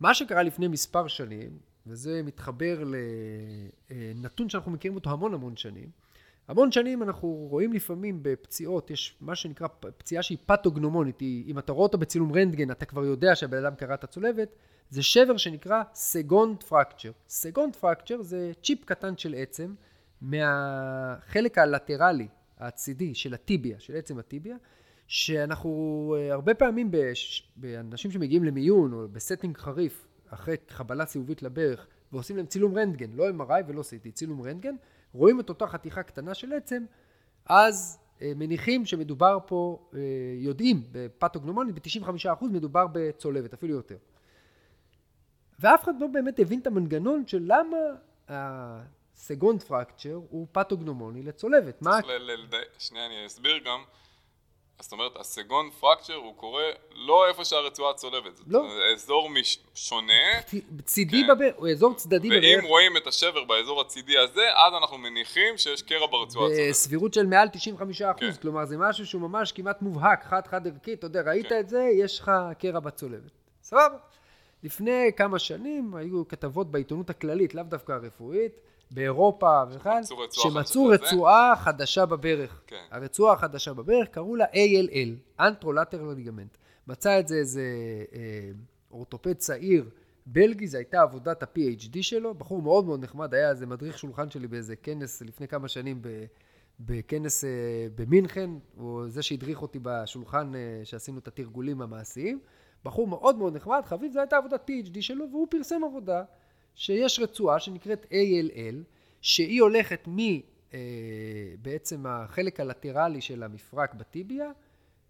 [0.00, 2.84] מה שקרה לפני מספר שנים, וזה מתחבר
[3.90, 5.90] לנתון שאנחנו מכירים אותו המון המון שנים.
[6.48, 9.68] המון שנים אנחנו רואים לפעמים בפציעות, יש מה שנקרא
[9.98, 13.94] פציעה שהיא פתוגנומונית, אם אתה רואה אותה בצילום רנטגן אתה כבר יודע שהבן אדם קרע
[13.94, 14.48] את הצולבת,
[14.90, 17.10] זה שבר שנקרא Segond fracture.
[17.28, 19.74] Segond fracture זה צ'יפ קטן של עצם
[20.20, 22.28] מהחלק הלטרלי,
[22.58, 24.56] הצידי של הטיביה, של עצם הטיביה,
[25.06, 26.90] שאנחנו אה, הרבה פעמים
[27.56, 33.10] באנשים שמגיעים למיון או ב setting חריף אחרי חבלה סיבובית לברך ועושים להם צילום רנטגן,
[33.12, 34.74] לא MRI ולא CT, צילום רנטגן,
[35.12, 36.84] רואים את אותה חתיכה קטנה של עצם,
[37.46, 40.00] אז אה, מניחים שמדובר פה, אה,
[40.36, 43.96] יודעים בפתוגנומונית, ב-95% מדובר בצולבת, אפילו יותר.
[45.60, 47.76] ואף אחד לא באמת הבין את המנגנון של למה
[48.28, 51.82] הסגונד פרקצ'ר הוא פתוגנומוני לצולבת.
[51.82, 51.98] מה...
[52.78, 53.82] שנייה, אני אסביר גם.
[54.82, 56.64] זאת אומרת, הסגון פרקצ'ר הוא קורה
[56.94, 58.40] לא איפה שהרצועה צולבת.
[58.46, 58.60] לא.
[58.74, 59.58] זה אזור מש...
[59.74, 60.12] שונה.
[60.84, 61.34] צידי כן.
[61.34, 62.42] בברך, הוא אזור צדדי בברך.
[62.42, 66.70] ואם רואים את השבר באזור הצידי הזה, אז אנחנו מניחים שיש קרע ברצועה הצולבת.
[66.70, 68.42] בסבירות של מעל 95 אחוז, כן.
[68.42, 71.60] כלומר זה משהו שהוא ממש כמעט מובהק, חד-חד ערכי, אתה יודע, ראית כן.
[71.60, 73.30] את זה, יש לך קרע בצולבת.
[73.62, 73.96] סבבה.
[74.62, 78.52] לפני כמה שנים היו כתבות בעיתונות הכללית, לאו דווקא הרפואית,
[78.92, 82.62] באירופה וכאן, שמצאו רצועה חדשה בברך.
[82.66, 82.76] כן.
[82.90, 86.56] הרצועה החדשה בברך, קראו לה ALL, אנטרולטרל ליגמנט.
[86.86, 87.62] מצא את זה איזה
[88.14, 88.50] אה,
[88.90, 89.90] אורתופד צעיר
[90.26, 94.46] בלגי, זו הייתה עבודת ה-PhD שלו, בחור מאוד מאוד נחמד, היה איזה מדריך שולחן שלי
[94.46, 96.24] באיזה כנס לפני כמה שנים ב...
[96.80, 97.50] בכנס אה,
[97.94, 102.40] במינכן, הוא זה שהדריך אותי בשולחן אה, שעשינו את התרגולים המעשיים.
[102.84, 106.22] בחור מאוד מאוד נחמד, חביב, זו הייתה עבודת PhD שלו, והוא פרסם עבודה
[106.74, 108.76] שיש רצועה שנקראת ALL,
[109.20, 110.18] שהיא הולכת מ...
[110.74, 110.78] אה,
[111.62, 114.50] בעצם החלק הלטרלי של המפרק בטיביה,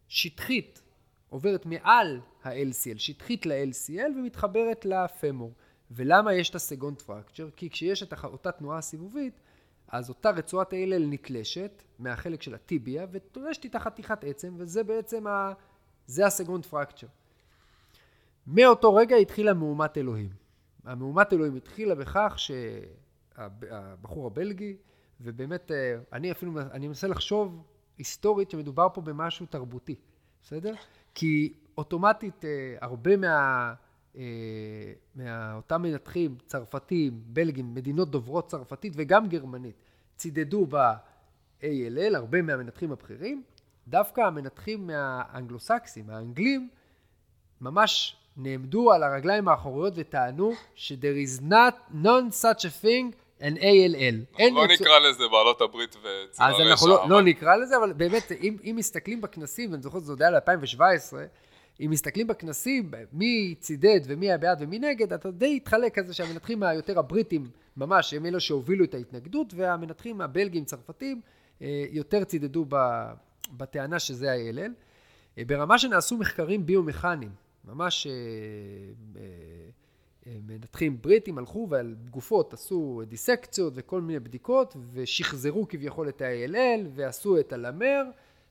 [0.09, 0.83] שטחית,
[1.29, 5.53] עוברת מעל ה-LCL, שטחית ל-LCL ומתחברת לפמור.
[5.91, 7.49] ולמה יש את הסגונט פרקצ'ר?
[7.57, 9.41] כי כשיש את אותה תנועה סיבובית,
[9.89, 15.53] אז אותה רצועת ALL נתלשת מהחלק של הטיביה ותולשת איתה חתיכת עצם, וזה בעצם ה...
[16.07, 17.07] זה הסגונט פרקצ'ר.
[18.47, 20.42] מאותו רגע התחילה מהומת אלוהים.
[20.85, 22.35] המהומת אלוהים התחילה בכך
[23.37, 24.77] שהבחור הבלגי,
[25.21, 27.63] ובאמת, אה, אני אפילו, אני מנסה לחשוב
[27.99, 29.95] היסטורית שמדובר פה במשהו תרבותי,
[30.43, 30.75] בסדר?
[31.15, 33.75] כי אוטומטית אה, הרבה מה...
[34.17, 39.77] אה, מאותם מנתחים צרפתים, בלגים, מדינות דוברות צרפתית וגם גרמנית,
[40.17, 43.43] צידדו ב-ALL, הרבה מהמנתחים הבכירים,
[43.89, 46.69] דווקא המנתחים מהאנגלוסקסים, האנגלים,
[47.61, 54.41] ממש נעמדו על הרגליים האחוריות וטענו ש-there is not none such a thing an ALL.
[54.41, 56.65] אנחנו לא נקרא לזה בעלות הברית וצבא רשע.
[56.65, 60.13] אז אנחנו לא, לא נקרא לזה, אבל באמת, אם, אם מסתכלים בכנסים, ואני זוכר שזה
[60.13, 61.15] עוד היה ל-2017,
[61.81, 66.63] אם מסתכלים בכנסים, מי צידד ומי היה בעד ומי נגד, אתה די התחלק כזה שהמנתחים
[66.63, 71.21] היותר הבריטים, ממש, הם אלו שהובילו את ההתנגדות, והמנתחים הבלגים, צרפתים,
[71.63, 72.65] אה, יותר צידדו
[73.57, 74.71] בטענה שזה ה-ALL.
[75.39, 77.31] אה, ברמה שנעשו מחקרים ביומכניים,
[77.65, 79.23] ממש אה,
[80.47, 87.41] מנתחים בריטים הלכו ועל גופות עשו דיסקציות וכל מיני בדיקות ושחזרו כביכול את ה-ALL ועשו
[87.41, 88.03] את הלמר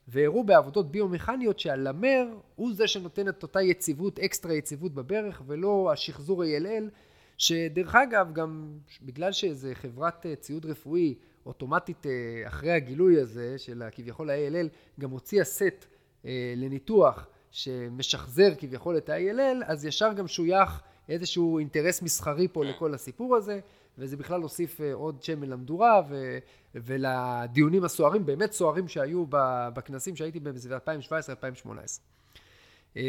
[0.08, 6.44] והראו בעבודות ביומכניות שהלמר הוא זה שנותן את אותה יציבות, אקסטרה יציבות בברך ולא השחזור
[6.44, 6.84] ALL
[7.38, 11.14] שדרך אגב גם בגלל שזה חברת אה, ציוד רפואי
[11.46, 12.12] אוטומטית אה,
[12.46, 14.68] אחרי הגילוי הזה של כביכול ה-ALL
[15.00, 15.86] גם הוציאה סט
[16.24, 22.94] אה, לניתוח שמשחזר כביכול את ה-ALL אז ישר גם שוייך איזשהו אינטרס מסחרי פה לכל
[22.94, 23.60] הסיפור הזה,
[23.98, 26.38] וזה בכלל הוסיף אה, עוד שמן למדורה ו,
[26.74, 29.24] ולדיונים הסוערים, באמת סוערים שהיו
[29.74, 31.68] בכנסים שהייתי בהם, זה 2017-2018.
[32.96, 33.02] אמ,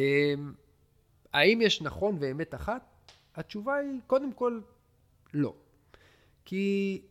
[1.33, 2.81] האם יש נכון ואמת אחת?
[3.35, 4.59] התשובה היא קודם כל
[5.33, 5.53] לא.
[6.45, 7.01] כי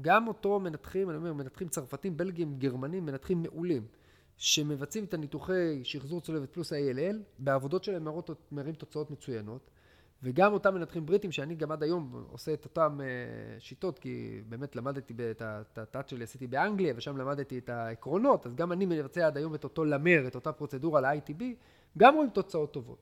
[0.00, 3.82] גם אותו מנתחים, אני אומר, מנתחים צרפתים, בלגים, גרמנים, מנתחים מעולים,
[4.40, 8.08] שמבצעים את הניתוחי שחזור צולבת פלוס ה-ALL, בעבודות שלהם
[8.52, 9.70] מראים תוצאות מצוינות.
[10.22, 14.76] וגם אותם מנתחים בריטים, שאני גם עד היום עושה את אותם uh, שיטות, כי באמת
[14.76, 19.36] למדתי את התת שלי עשיתי באנגליה, ושם למדתי את העקרונות, אז גם אני מבצע עד
[19.36, 21.42] היום את אותו למר, את אותה פרוצדורה ל-ITB,
[21.98, 22.98] גם רואים תוצאות טובות.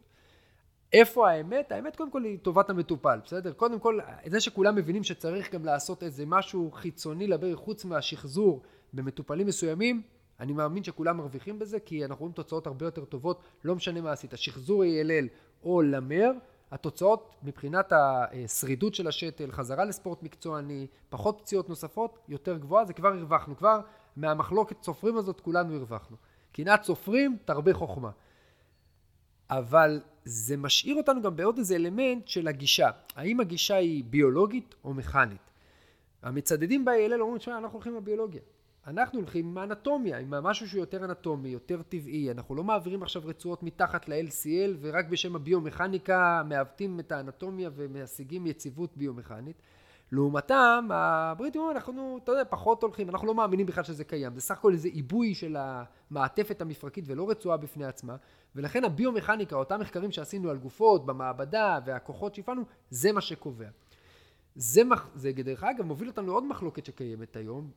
[0.93, 1.73] איפה האמת?
[1.73, 3.53] האמת קודם כל היא טובת המטופל, בסדר?
[3.53, 8.63] קודם כל, זה שכולם מבינים שצריך גם לעשות איזה משהו חיצוני לברך חוץ מהשחזור
[8.93, 10.03] במטופלים מסוימים,
[10.41, 14.13] אני מאמין שכולם מרוויחים בזה, כי אנחנו רואים תוצאות הרבה יותר טובות, לא משנה מה
[14.13, 15.27] עשית, שחזור ALL
[15.63, 16.31] או למר,
[16.71, 23.09] התוצאות מבחינת השרידות של השתל, חזרה לספורט מקצועני, פחות פציעות נוספות, יותר גבוהה, זה כבר
[23.09, 23.81] הרווחנו, כבר
[24.17, 26.17] מהמחלוקת סופרים הזאת כולנו הרווחנו.
[26.53, 28.11] קנאת סופרים תרבה חוכמה.
[29.51, 32.91] אבל זה משאיר אותנו גם בעוד איזה אלמנט של הגישה.
[33.17, 35.51] האם הגישה היא ביולוגית או מכנית?
[36.23, 38.41] המצדדים ב-ALL אומרים, שמע, אנחנו הולכים לביולוגיה.
[38.87, 42.31] אנחנו הולכים עם האנטומיה, עם משהו שהוא יותר אנטומי, יותר טבעי.
[42.31, 48.97] אנחנו לא מעבירים עכשיו רצועות מתחת ל-LCL ורק בשם הביומכניקה מעוותים את האנטומיה ומשיגים יציבות
[48.97, 49.63] ביומכנית.
[50.13, 54.35] לעומתם, הבריטים אומרים, אנחנו, אתה יודע, פחות הולכים, אנחנו לא מאמינים בכלל שזה קיים.
[54.35, 58.17] זה סך הכל איזה עיבוי של המעטפת המפרקית ולא רצועה בפני עצמה.
[58.57, 63.69] ולכן הביומכניקה, אותם מחקרים שעשינו על גופות, במעבדה והכוחות שהפעלנו, זה מה שקובע.
[64.55, 64.83] זה,
[65.15, 67.71] זה דרך אגב מוביל אותנו לעוד מחלוקת שקיימת היום.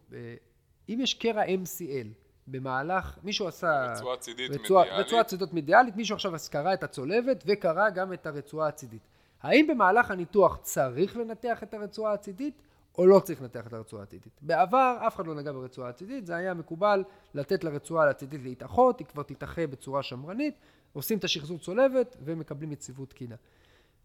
[0.89, 2.07] אם יש קרע MCL
[2.47, 3.93] במהלך, מישהו עשה...
[3.93, 5.05] רצועה צידית רצוע, מדיאלית.
[5.05, 9.01] רצועה צידית מדיאלית, מישהו עכשיו קרא את הצולבת וקרא גם את הרצועה הצידית.
[9.41, 12.61] האם במהלך הניתוח צריך לנתח את הרצועה הצידית
[12.97, 14.33] או לא צריך לנתח את הרצועה הצידית?
[14.41, 17.03] בעבר אף אחד לא נגע ברצועה הצידית, זה היה מקובל
[17.33, 20.55] לתת לרצועה הצידית להתאחות, היא כבר תתאחה בצורה שמרנית,
[20.93, 23.35] עושים את השחזור צולבת ומקבלים יציבות תקינה.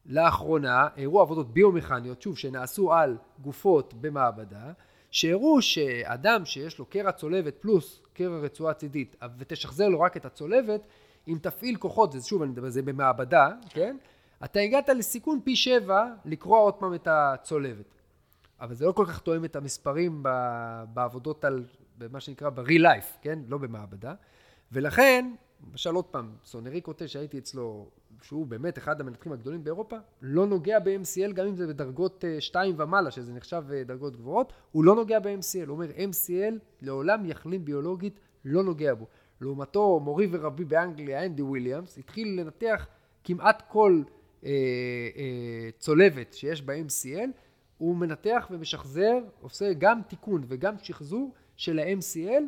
[0.06, 4.72] לאחרונה הראו עבודות ביומכניות, שוב, שנעשו על גופות במעבדה,
[5.16, 10.86] שהראו שאדם שיש לו קרע צולבת פלוס קרע רצועה צידית ותשחזר לו רק את הצולבת,
[11.28, 13.96] אם תפעיל כוחות, זה שוב אני מדבר, זה במעבדה, כן?
[14.44, 17.94] אתה הגעת לסיכון פי שבע לקרוע עוד פעם את הצולבת.
[18.60, 20.22] אבל זה לא כל כך תואם את המספרים
[20.94, 21.64] בעבודות על,
[21.98, 23.38] במה שנקרא ב-real life, כן?
[23.48, 24.14] לא במעבדה.
[24.72, 25.34] ולכן,
[25.70, 27.90] למשל עוד פעם, סונרי קוטה שהייתי אצלו
[28.22, 32.84] שהוא באמת אחד המנתחים הגדולים באירופה, לא נוגע ב-MCL גם אם זה בדרגות 2 אה,
[32.84, 37.64] ומעלה, שזה נחשב אה, דרגות גבוהות, הוא לא נוגע ב-MCL, הוא אומר MCL לעולם יחלים
[37.64, 39.06] ביולוגית, לא נוגע בו.
[39.40, 42.86] לעומתו מורי ורבי באנגליה, אנדי וויליאמס, התחיל לנתח
[43.24, 44.02] כמעט כל
[44.44, 44.50] אה,
[45.16, 47.30] אה, צולבת שיש ב-MCL,
[47.78, 52.42] הוא מנתח ומשחזר, עושה גם תיקון וגם שחזור של ה-MCL,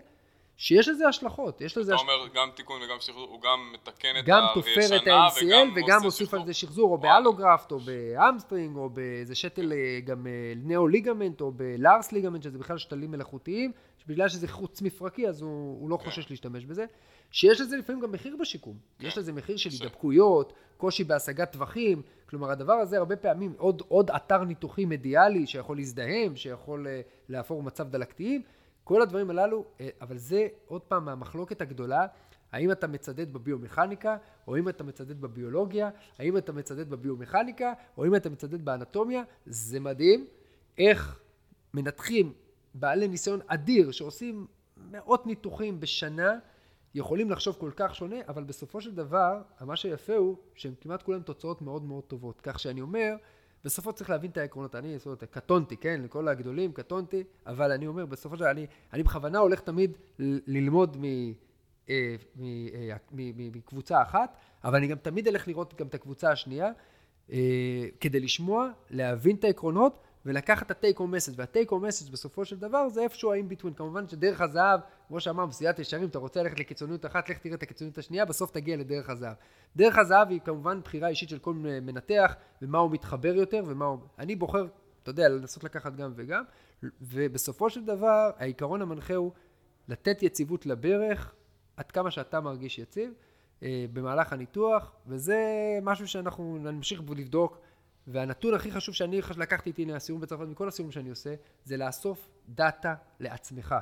[0.60, 1.94] שיש לזה השלכות, יש לזה...
[1.94, 6.02] אתה אומר גם תיקון וגם שחזור, הוא גם מתקן את גם תופר את ה-MCL וגם
[6.02, 10.26] מוסיף על זה שחזור, או ב allograft, או ב hamstring, או באיזה שתל אה, גם
[10.26, 15.42] אה, neo-ligament, או ב LARS ligament, שזה בכלל שתלים מלאכותיים, שבגלל שזה חוץ מפרקי, אז
[15.42, 16.04] הוא, הוא לא כן.
[16.04, 16.84] חושש להשתמש בזה.
[17.30, 18.76] שיש לזה לפעמים גם מחיר בשיקום.
[18.98, 19.06] כן.
[19.06, 22.02] יש לזה מחיר של הידבקויות, קושי בהשגת טווחים.
[22.30, 27.64] כלומר, הדבר הזה הרבה פעמים, עוד, עוד אתר ניתוחי מדיאלי שיכול להזדהם, שיכול אה, להפוך
[27.64, 28.42] מצב דלקתיים.
[28.88, 32.06] כל הדברים הללו, אה, אבל זה עוד פעם המחלוקת הגדולה,
[32.52, 34.16] האם אתה מצדד בביומכניקה,
[34.46, 39.80] או אם אתה מצדד בביולוגיה, האם אתה מצדד בביומכניקה, או אם אתה מצדד באנטומיה, זה
[39.80, 40.26] מדהים
[40.78, 41.20] איך
[41.74, 42.32] מנתחים
[42.74, 44.46] בעלי ניסיון אדיר שעושים
[44.90, 46.38] מאות ניתוחים בשנה,
[46.94, 51.22] יכולים לחשוב כל כך שונה, אבל בסופו של דבר, מה שיפה הוא שהם כמעט כולם
[51.22, 52.40] תוצאות מאוד מאוד טובות.
[52.40, 53.14] כך שאני אומר,
[53.64, 54.74] בסופו צריך להבין את העקרונות.
[54.74, 56.00] אני זאת, קטונתי, כן?
[56.04, 59.98] לכל הגדולים, קטונתי, אבל אני אומר, בסופו של דבר, אני, אני בכוונה הולך תמיד
[60.46, 61.04] ללמוד מ...
[61.90, 62.96] אה, אה,
[63.36, 66.70] מקבוצה אחת, אבל אני גם תמיד אלך לראות גם את הקבוצה השנייה,
[67.32, 69.98] אה, כדי לשמוע, להבין את העקרונות,
[70.28, 73.74] ולקחת את ה-take home message, וה-take home message בסופו של דבר זה איפשהו ה-in between.
[73.76, 77.62] כמובן שדרך הזהב, כמו שאמרנו, סייעת ישרים, אתה רוצה ללכת לקיצוניות אחת, לך תראה את
[77.62, 79.34] הקיצוניות השנייה, בסוף תגיע לדרך הזהב.
[79.76, 83.98] דרך הזהב היא כמובן בחירה אישית של כל מנתח, ומה הוא מתחבר יותר, ומה הוא...
[84.18, 84.66] אני בוחר,
[85.02, 86.44] אתה יודע, לנסות לקחת גם וגם,
[87.00, 89.32] ובסופו של דבר, העיקרון המנחה הוא
[89.88, 91.34] לתת יציבות לברך,
[91.76, 93.12] עד כמה שאתה מרגיש יציב,
[93.62, 95.38] אה, במהלך הניתוח, וזה
[95.82, 97.58] משהו שאנחנו נמשיך לבדוק.
[98.08, 101.34] והנתון הכי חשוב שאני לקחתי איתי מהסיום בצרפת, מכל הסיורים שאני עושה,
[101.64, 103.74] זה לאסוף דאטה לעצמך.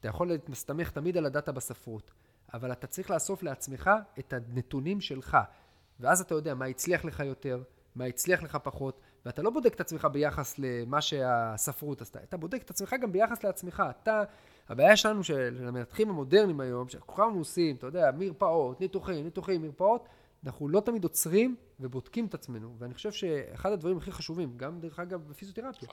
[0.00, 2.10] אתה יכול להסתמך תמיד על הדאטה בספרות,
[2.54, 5.36] אבל אתה צריך לאסוף לעצמך את הנתונים שלך.
[6.00, 7.62] ואז אתה יודע מה הצליח לך יותר,
[7.94, 12.62] מה הצליח לך פחות, ואתה לא בודק את עצמך ביחס למה שהספרות עשתה, אתה בודק
[12.62, 13.82] את עצמך גם ביחס לעצמך.
[13.90, 14.22] אתה,
[14.68, 20.08] הבעיה שלנו של המנתחים המודרניים היום, שכל כך עושים, אתה יודע, מרפאות, ניתוחים, ניתוחים, מרפאות,
[20.44, 24.98] אנחנו לא תמיד עוצרים ובודקים את עצמנו, ואני חושב שאחד הדברים הכי חשובים, גם דרך
[24.98, 25.88] אגב בפיזיותרפיה,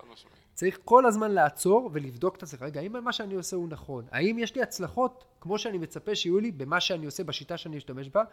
[0.54, 4.06] צריך כל הזמן לעצור ולבדוק את עצמך, רגע, האם מה שאני עושה הוא נכון?
[4.12, 8.10] האם יש לי הצלחות כמו שאני מצפה שיהיו לי במה שאני עושה, בשיטה שאני אשתמש
[8.10, 8.24] בה?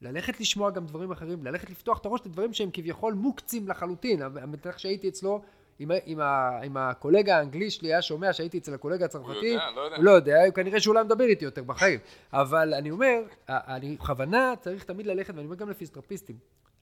[0.00, 4.22] ללכת לשמוע גם דברים אחרים, ללכת לפתוח את הראש לדברים שהם כביכול מוקצים לחלוטין.
[4.22, 5.42] המתח שהייתי אצלו,
[5.80, 6.20] אם, אם,
[6.66, 9.96] אם הקולגה האנגלי שלי היה שומע שהייתי אצל הקולגה הצרפתי, הוא, יודע, לא יודע.
[9.96, 12.00] הוא לא יודע, כנראה שהוא לא מדבר איתי יותר בחיים.
[12.32, 16.36] אבל אני אומר, אני בכוונה צריך תמיד ללכת, ואני אומר גם לפיזיותרפיסטים,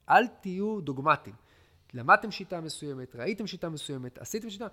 [0.09, 1.35] אל תהיו דוגמטיים.
[1.93, 4.67] למדתם שיטה מסוימת, ראיתם שיטה מסוימת, עשיתם שיטה,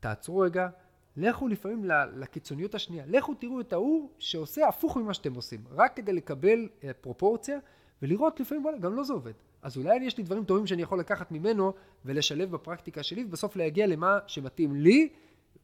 [0.00, 0.68] תעצרו רגע,
[1.16, 1.84] לכו לפעמים
[2.16, 6.90] לקיצוניות השנייה, לכו תראו את ההוא שעושה הפוך ממה שאתם עושים, רק כדי לקבל אה,
[7.00, 7.58] פרופורציה
[8.02, 9.32] ולראות לפעמים, וואלה, גם לא זה עובד.
[9.62, 11.72] אז אולי יש לי דברים טובים שאני יכול לקחת ממנו
[12.04, 15.08] ולשלב בפרקטיקה שלי, ובסוף להגיע למה שמתאים לי,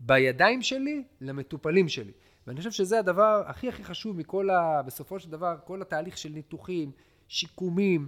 [0.01, 2.13] בידיים שלי, למטופלים שלי.
[2.47, 4.83] ואני חושב שזה הדבר הכי הכי חשוב מכל ה...
[4.83, 6.91] בסופו של דבר, כל התהליך של ניתוחים,
[7.29, 8.07] שיקומים,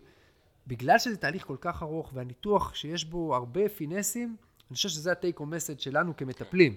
[0.67, 4.37] בגלל שזה תהליך כל כך ארוך והניתוח שיש בו הרבה פינסים,
[4.69, 6.77] אני חושב שזה או מסד שלנו כמטפלים.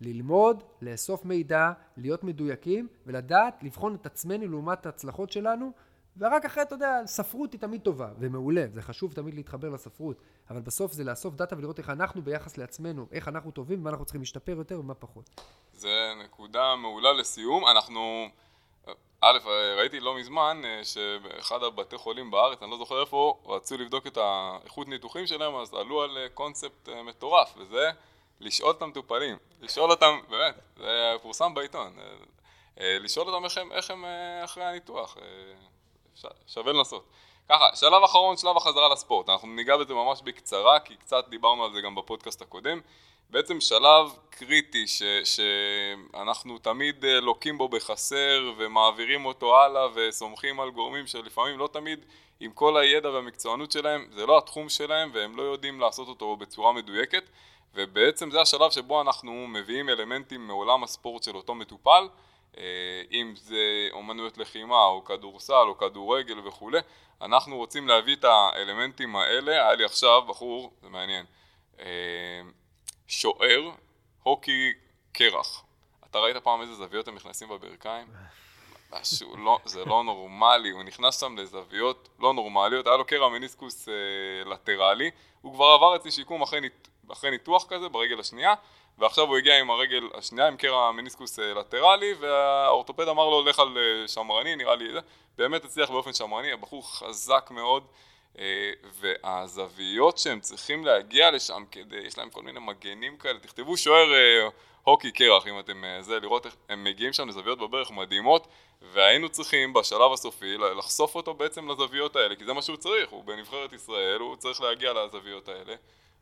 [0.00, 5.72] ללמוד, לאסוף מידע, להיות מדויקים ולדעת לבחון את עצמנו לעומת ההצלחות שלנו
[6.16, 10.16] ורק אחרי, אתה יודע, ספרות היא תמיד טובה ומעולה, זה חשוב תמיד להתחבר לספרות,
[10.50, 14.04] אבל בסוף זה לאסוף דאטה ולראות איך אנחנו ביחס לעצמנו, איך אנחנו טובים ומה אנחנו
[14.04, 15.30] צריכים להשתפר יותר ומה פחות.
[15.74, 18.28] זה נקודה מעולה לסיום, אנחנו,
[19.20, 19.38] א',
[19.76, 24.16] ראיתי לא מזמן אה, שבאחד הבתי חולים בארץ, אני לא זוכר איפה, רצו לבדוק את
[24.16, 27.90] האיכות ניתוחים שלהם, אז עלו על אה, קונספט אה, מטורף, וזה
[28.40, 31.96] לשאול את המטופלים, לשאול אותם, באמת, זה פורסם בעיתון,
[32.76, 34.04] לשאול אותם איך הם, איך הם
[34.44, 35.16] אחרי הניתוח.
[36.46, 37.04] שווה לנסות.
[37.48, 39.28] ככה, שלב אחרון, שלב החזרה לספורט.
[39.28, 42.80] אנחנו ניגע בזה ממש בקצרה, כי קצת דיברנו על זה גם בפודקאסט הקודם.
[43.30, 50.70] בעצם שלב קריטי ש, שאנחנו תמיד אה, לוקים בו בחסר ומעבירים אותו הלאה וסומכים על
[50.70, 52.04] גורמים שלפעמים לא תמיד
[52.40, 56.72] עם כל הידע והמקצוענות שלהם, זה לא התחום שלהם והם לא יודעים לעשות אותו בצורה
[56.72, 57.24] מדויקת
[57.74, 62.08] ובעצם זה השלב שבו אנחנו מביאים אלמנטים מעולם הספורט של אותו מטופל
[63.12, 66.78] אם זה אומנויות לחימה או כדורסל או כדורגל וכולי,
[67.22, 71.26] אנחנו רוצים להביא את האלמנטים האלה, היה לי עכשיו בחור, זה מעניין,
[71.80, 72.40] אה,
[73.06, 73.70] שוער,
[74.22, 74.72] הוקי
[75.12, 75.64] קרח.
[76.10, 78.06] אתה ראית פעם איזה זוויות הם נכנסים בברכיים?
[78.92, 83.88] משהו, לא, זה לא נורמלי, הוא נכנס שם לזוויות לא נורמליות, היה לו קרע מניסקוס
[83.88, 83.94] אה,
[84.50, 88.54] לטרלי, הוא כבר עבר אצלי שיקום אחרי, נית, אחרי ניתוח כזה ברגל השנייה,
[88.98, 93.58] ועכשיו הוא הגיע עם הרגל השנייה עם קרע מניסקוס אה, לטרלי והאורתופד אמר לו לך
[93.58, 94.88] על אה, שמרני נראה לי
[95.38, 97.84] באמת הצליח באופן שמרני הבחור חזק מאוד
[98.38, 104.08] אה, והזוויות שהם צריכים להגיע לשם כדי, יש להם כל מיני מגנים כאלה, תכתבו שוער
[104.82, 108.46] הוקי קרח אם אתם זה, לראות איך הם מגיעים שם לזוויות בברך מדהימות
[108.82, 113.24] והיינו צריכים בשלב הסופי לחשוף אותו בעצם לזוויות האלה כי זה מה שהוא צריך, הוא
[113.24, 115.74] בנבחרת ישראל, הוא צריך להגיע לזוויות האלה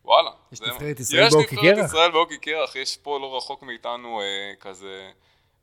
[0.04, 0.30] וואלה.
[0.52, 1.64] יש נבחרת ישראל בהוקי קרח?
[1.64, 5.10] יש נבחרת ישראל בהוקי קרח, יש פה לא רחוק מאיתנו אה, כזה,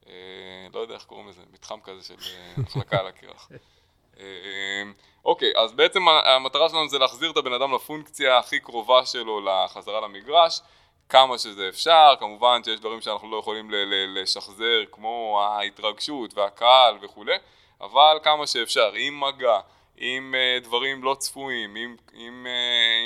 [0.09, 3.49] אה, לא יודע איך קוראים לזה, מתחם כזה של אה, מחלקה על הקרח.
[4.19, 4.83] אה,
[5.25, 10.01] אוקיי, אז בעצם המטרה שלנו זה להחזיר את הבן אדם לפונקציה הכי קרובה שלו לחזרה
[10.01, 10.61] למגרש,
[11.09, 13.71] כמה שזה אפשר, כמובן שיש דברים שאנחנו לא יכולים
[14.15, 17.35] לשחזר כמו ההתרגשות והקהל וכולי,
[17.81, 19.59] אבל כמה שאפשר, עם מגע,
[19.97, 22.47] עם uh, דברים לא צפויים, עם, עם,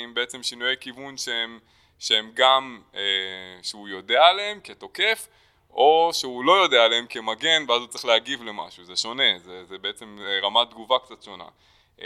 [0.04, 1.58] עם בעצם שינויי כיוון שהם,
[1.98, 2.96] שהם גם, uh,
[3.62, 5.28] שהוא יודע עליהם כתוקף,
[5.70, 9.78] או שהוא לא יודע עליהם כמגן ואז הוא צריך להגיב למשהו, זה שונה, זה, זה
[9.78, 11.48] בעצם רמת תגובה קצת שונה.
[11.98, 12.02] Uh,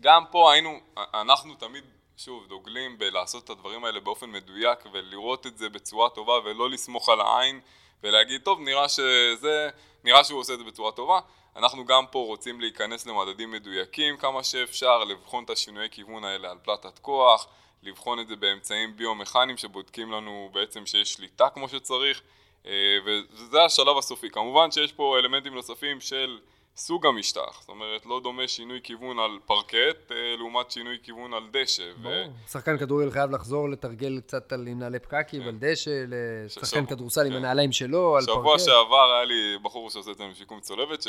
[0.00, 0.80] גם פה היינו,
[1.14, 1.84] אנחנו תמיד,
[2.16, 7.08] שוב, דוגלים בלעשות את הדברים האלה באופן מדויק ולראות את זה בצורה טובה ולא לסמוך
[7.08, 7.60] על העין
[8.02, 9.68] ולהגיד, טוב, נראה שזה,
[10.04, 11.20] נראה שהוא עושה את זה בצורה טובה.
[11.56, 16.58] אנחנו גם פה רוצים להיכנס למדדים מדויקים כמה שאפשר, לבחון את השינויי כיוון האלה על
[16.62, 17.48] פלטת כוח,
[17.82, 22.22] לבחון את זה באמצעים ביומכניים שבודקים לנו בעצם שיש שליטה כמו שצריך
[22.66, 22.72] אה,
[23.04, 24.30] וזה השלב הסופי.
[24.30, 26.38] כמובן שיש פה אלמנטים נוספים של
[26.76, 31.42] סוג המשטח, זאת אומרת לא דומה שינוי כיוון על פרקט אה, לעומת שינוי כיוון על
[31.50, 31.82] דשא.
[32.02, 32.50] ברור, ו...
[32.50, 35.48] שחקן כדורגל חייב לחזור לתרגל קצת על נעלי פקקים, כן.
[35.48, 36.86] על דשא, לשחקן.
[36.86, 37.26] כדורסל כן.
[37.26, 38.38] עם הנעליים שלו, על פרקט.
[38.38, 41.08] שבוע שעבר היה לי בחור שעושה את זה עם שיקום צולבת, ש...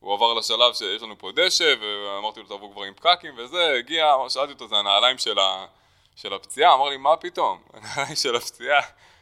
[0.00, 4.14] הוא עבר לשלב שיש לנו פה דשא, ואמרתי לו תבוא כבר עם פקקים וזה, הגיע,
[4.28, 5.66] שאלתי אותו, זה הנעליים של, ה...
[6.16, 6.74] של הפציעה?
[6.74, 7.58] אמר לי, מה פתאום?
[7.74, 8.80] הנעליים של הפציעה,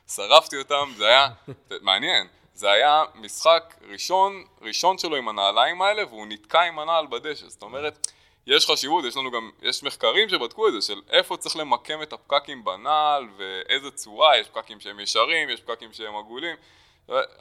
[0.09, 1.28] שרפתי אותם, זה היה
[1.89, 2.26] מעניין.
[2.55, 7.62] זה היה משחק ראשון, ראשון שלו עם הנעליים האלה והוא נתקע עם הנעל בדשא, זאת
[7.62, 8.09] אומרת
[8.47, 12.12] יש חשיבות, יש לנו גם, יש מחקרים שבדקו את זה של איפה צריך למקם את
[12.12, 16.57] הפקקים בנעל ואיזה צורה, יש פקקים שהם ישרים, יש פקקים שהם עגולים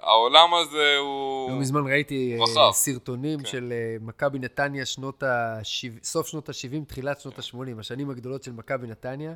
[0.01, 1.51] העולם הזה הוא...
[1.51, 2.57] לא מזמן ראיתי רחב.
[2.57, 3.45] אה, סרטונים כן.
[3.45, 5.59] של אה, מכבי נתניה שנות ה...
[6.03, 9.33] סוף שנות ה-70, תחילת שנות ה-80, השנים הגדולות של מכבי נתניה.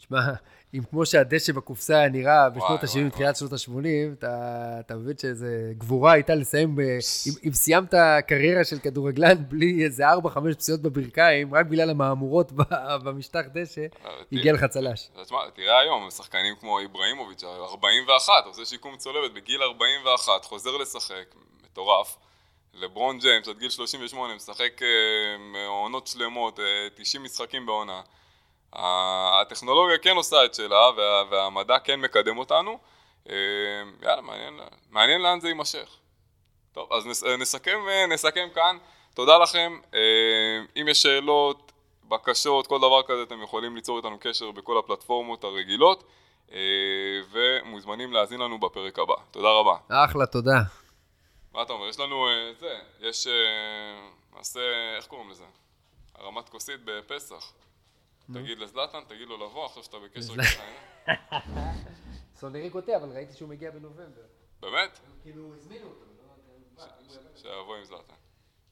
[0.00, 0.20] תשמע,
[0.74, 5.72] אם כמו שהדשא בקופסה היה נראה בשנות ה-70, תחילת שנות ה-80, אתה, אתה מבין שאיזה
[5.78, 7.94] גבורה הייתה לסיים, ב, אם, אם סיימת
[8.26, 10.14] קריירה של כדורגלן בלי איזה 4-5
[10.54, 12.52] פציעות בברכיים, רק בגלל המהמורות
[13.04, 15.08] במשטח דשא, אה, הגיע לך צל"ש.
[15.24, 21.34] תשמע, תראה היום, שחקנים כמו איבראימוביץ', 41, עושה שיקום צולבת בגיל 41, חוזר לשחק,
[21.64, 22.16] מטורף.
[22.74, 26.58] לברון ג'יימס עד גיל 38 משחק אה, עונות שלמות,
[26.94, 28.00] 90 אה, משחקים בעונה.
[28.72, 32.78] הטכנולוגיה כן עושה את שלה וה, והמדע כן מקדם אותנו.
[33.30, 33.34] אה,
[34.02, 34.60] יאללה, מעניין,
[34.90, 35.96] מעניין לאן זה יימשך.
[36.72, 38.76] טוב, אז נס, נסכם, נסכם כאן.
[39.14, 39.78] תודה לכם.
[39.94, 40.00] אה,
[40.80, 41.72] אם יש שאלות,
[42.08, 46.04] בקשות, כל דבר כזה, אתם יכולים ליצור איתנו קשר בכל הפלטפורמות הרגילות,
[46.52, 46.58] אה,
[47.30, 49.14] ומוזמנים להאזין לנו בפרק הבא.
[49.30, 49.76] תודה רבה.
[49.88, 50.58] אחלה, תודה.
[51.52, 51.88] מה אתה אומר?
[51.88, 52.26] יש לנו,
[52.58, 53.26] זה, יש,
[54.36, 54.60] נעשה,
[54.96, 55.44] איך קוראים לזה?
[56.14, 57.52] הרמת כוסית בפסח.
[58.32, 60.62] תגיד לזלאטן, תגיד לו לבוא, עכשיו שאתה בקשר איתך.
[62.34, 64.22] סונרי קוטע, אבל ראיתי שהוא מגיע בנובמבר.
[64.60, 64.98] באמת?
[65.22, 66.04] כאילו, הזמינו אותו.
[66.76, 66.84] לא
[67.36, 68.14] שיבוא עם זלאטן.